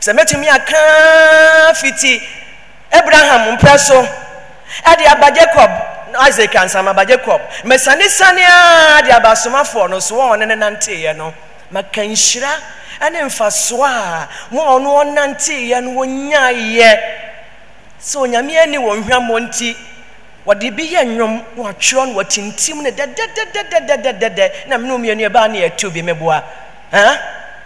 Sɛ 0.00 0.12
mɛtumi 0.16 0.48
aka 0.48 1.74
fiti 1.74 2.20
abraham 2.90 3.56
mpɛ 3.56 3.78
so 3.78 4.02
ɛde 4.84 5.06
aba 5.06 5.30
jacob 5.30 5.70
isaac 6.20 6.50
ansama 6.52 6.90
aba 6.90 7.04
jacob. 7.06 7.40
Mɛsane 7.64 8.08
sane 8.08 8.38
a 8.40 9.02
de 9.04 9.12
aba 9.14 9.34
no 9.88 9.98
so 10.00 10.16
wɔn 10.16 10.38
ɔne 10.38 10.48
ne 10.48 10.54
nanteeɛ 10.54 11.16
no 11.16 11.32
maka 11.72 12.02
nhyira 12.04 12.50
ɛne 13.00 13.24
mfasoɔ 13.26 13.84
a 13.86 14.28
wɔn 14.52 14.66
ɔno 14.74 14.88
ɔnanteeɛ 15.02 15.82
no 15.82 15.90
wɔnyaeɛ 16.00 16.98
sɛ 18.00 18.16
onyame 18.24 18.58
ani 18.58 18.78
wɔ 18.78 18.96
nhwammɔ 19.02 19.40
nti 19.48 19.76
wɔde 20.46 20.70
bi 20.76 20.84
yɛ 20.94 21.04
nnwom 21.06 21.34
na 21.56 21.62
wɔatwerɛ 21.62 22.06
no 22.06 22.14
wɔtintim 22.22 22.82
no 22.82 22.90
dɛdɛdɛdɛdɛdɛdɛ 22.90 24.66
na 24.68 24.78
mene 24.78 24.98
mmienu 24.98 25.28
ɛbaa 25.28 25.50
ne 25.50 25.60
yɛtu 25.68 25.90
bi 25.92 26.02
meboa 26.02 26.42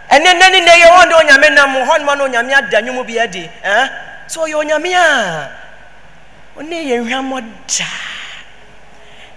ɛne 0.09 0.33
nani 0.39 0.61
na 0.61 0.71
ɛyɛ 0.71 0.87
wɔn 0.95 1.09
de 1.09 1.15
onyame 1.15 1.49
nam 1.53 1.73
hɔ 1.75 1.99
noma 1.99 2.15
no 2.15 2.23
onyame 2.27 2.53
ada 2.53 2.81
nnwom 2.81 3.05
bi 3.05 3.19
adi. 3.19 3.49
Sɛ 4.27 4.37
ɔyɛ 4.47 4.55
onyame 4.55 4.93
a 4.95 5.49
ɔne 6.57 6.77
yɛ 6.89 7.01
nhwammɔ 7.03 7.41
daa. 7.67 8.07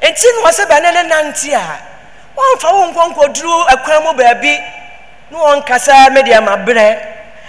Enti 0.01 0.27
na 0.35 0.49
wɔsɛ 0.49 0.65
bɛne 0.67 0.93
ne 0.95 1.03
nante 1.09 1.53
a 1.55 1.90
wɔmfa 2.41 2.69
wo 2.73 2.83
nkɔnkɔduru 2.93 3.67
akwan 3.69 4.03
mu 4.05 4.13
baabi 4.13 4.55
na 5.31 5.39
wɔnkasa 5.39 6.13
me 6.13 6.23
deɛ 6.23 6.41
mabrɛ 6.41 6.87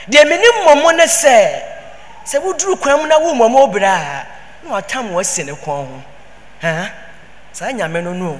deɛ 0.09 0.25
mene 0.29 0.47
mmɔmmɔ 0.59 0.95
ne 0.97 1.03
sɛ 1.05 1.61
sɛ 2.25 2.39
woduru 2.41 2.75
kwan 2.79 2.99
mu 2.99 3.07
na 3.07 3.17
wo 3.19 3.33
mmɔmmɔ 3.33 3.71
brɛ 3.73 3.87
a 3.87 4.25
na 4.63 4.71
watam 4.75 5.11
wasi 5.13 5.43
ne 5.43 5.53
kɔn 5.53 5.87
ho. 5.87 6.01
Saa 7.53 7.71
nyame 7.71 8.01
no 8.03 8.13
no. 8.13 8.39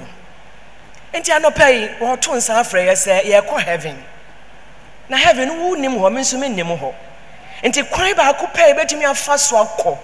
Enti 1.14 1.32
anɔpɛ 1.32 1.66
yi 1.74 1.88
wɔto 2.00 2.36
nsa 2.38 2.60
afrɛ 2.62 2.86
yɛ 2.88 2.96
sɛ 2.96 3.24
yɛkɔ 3.24 3.60
heaven. 3.64 4.04
Na 5.10 5.18
heaven 5.18 5.48
no 5.48 5.54
wonim 5.56 5.98
hɔ 6.00 6.12
me 6.14 6.22
nso 6.22 6.38
mennim 6.38 6.78
hɔ. 6.80 6.94
Nti 7.64 7.84
kwan 7.92 8.14
baako 8.16 8.48
pɛ 8.54 8.74
yɛbɛtumi 8.74 9.10
afa 9.10 9.38
so 9.38 9.58
akɔ. 9.58 9.98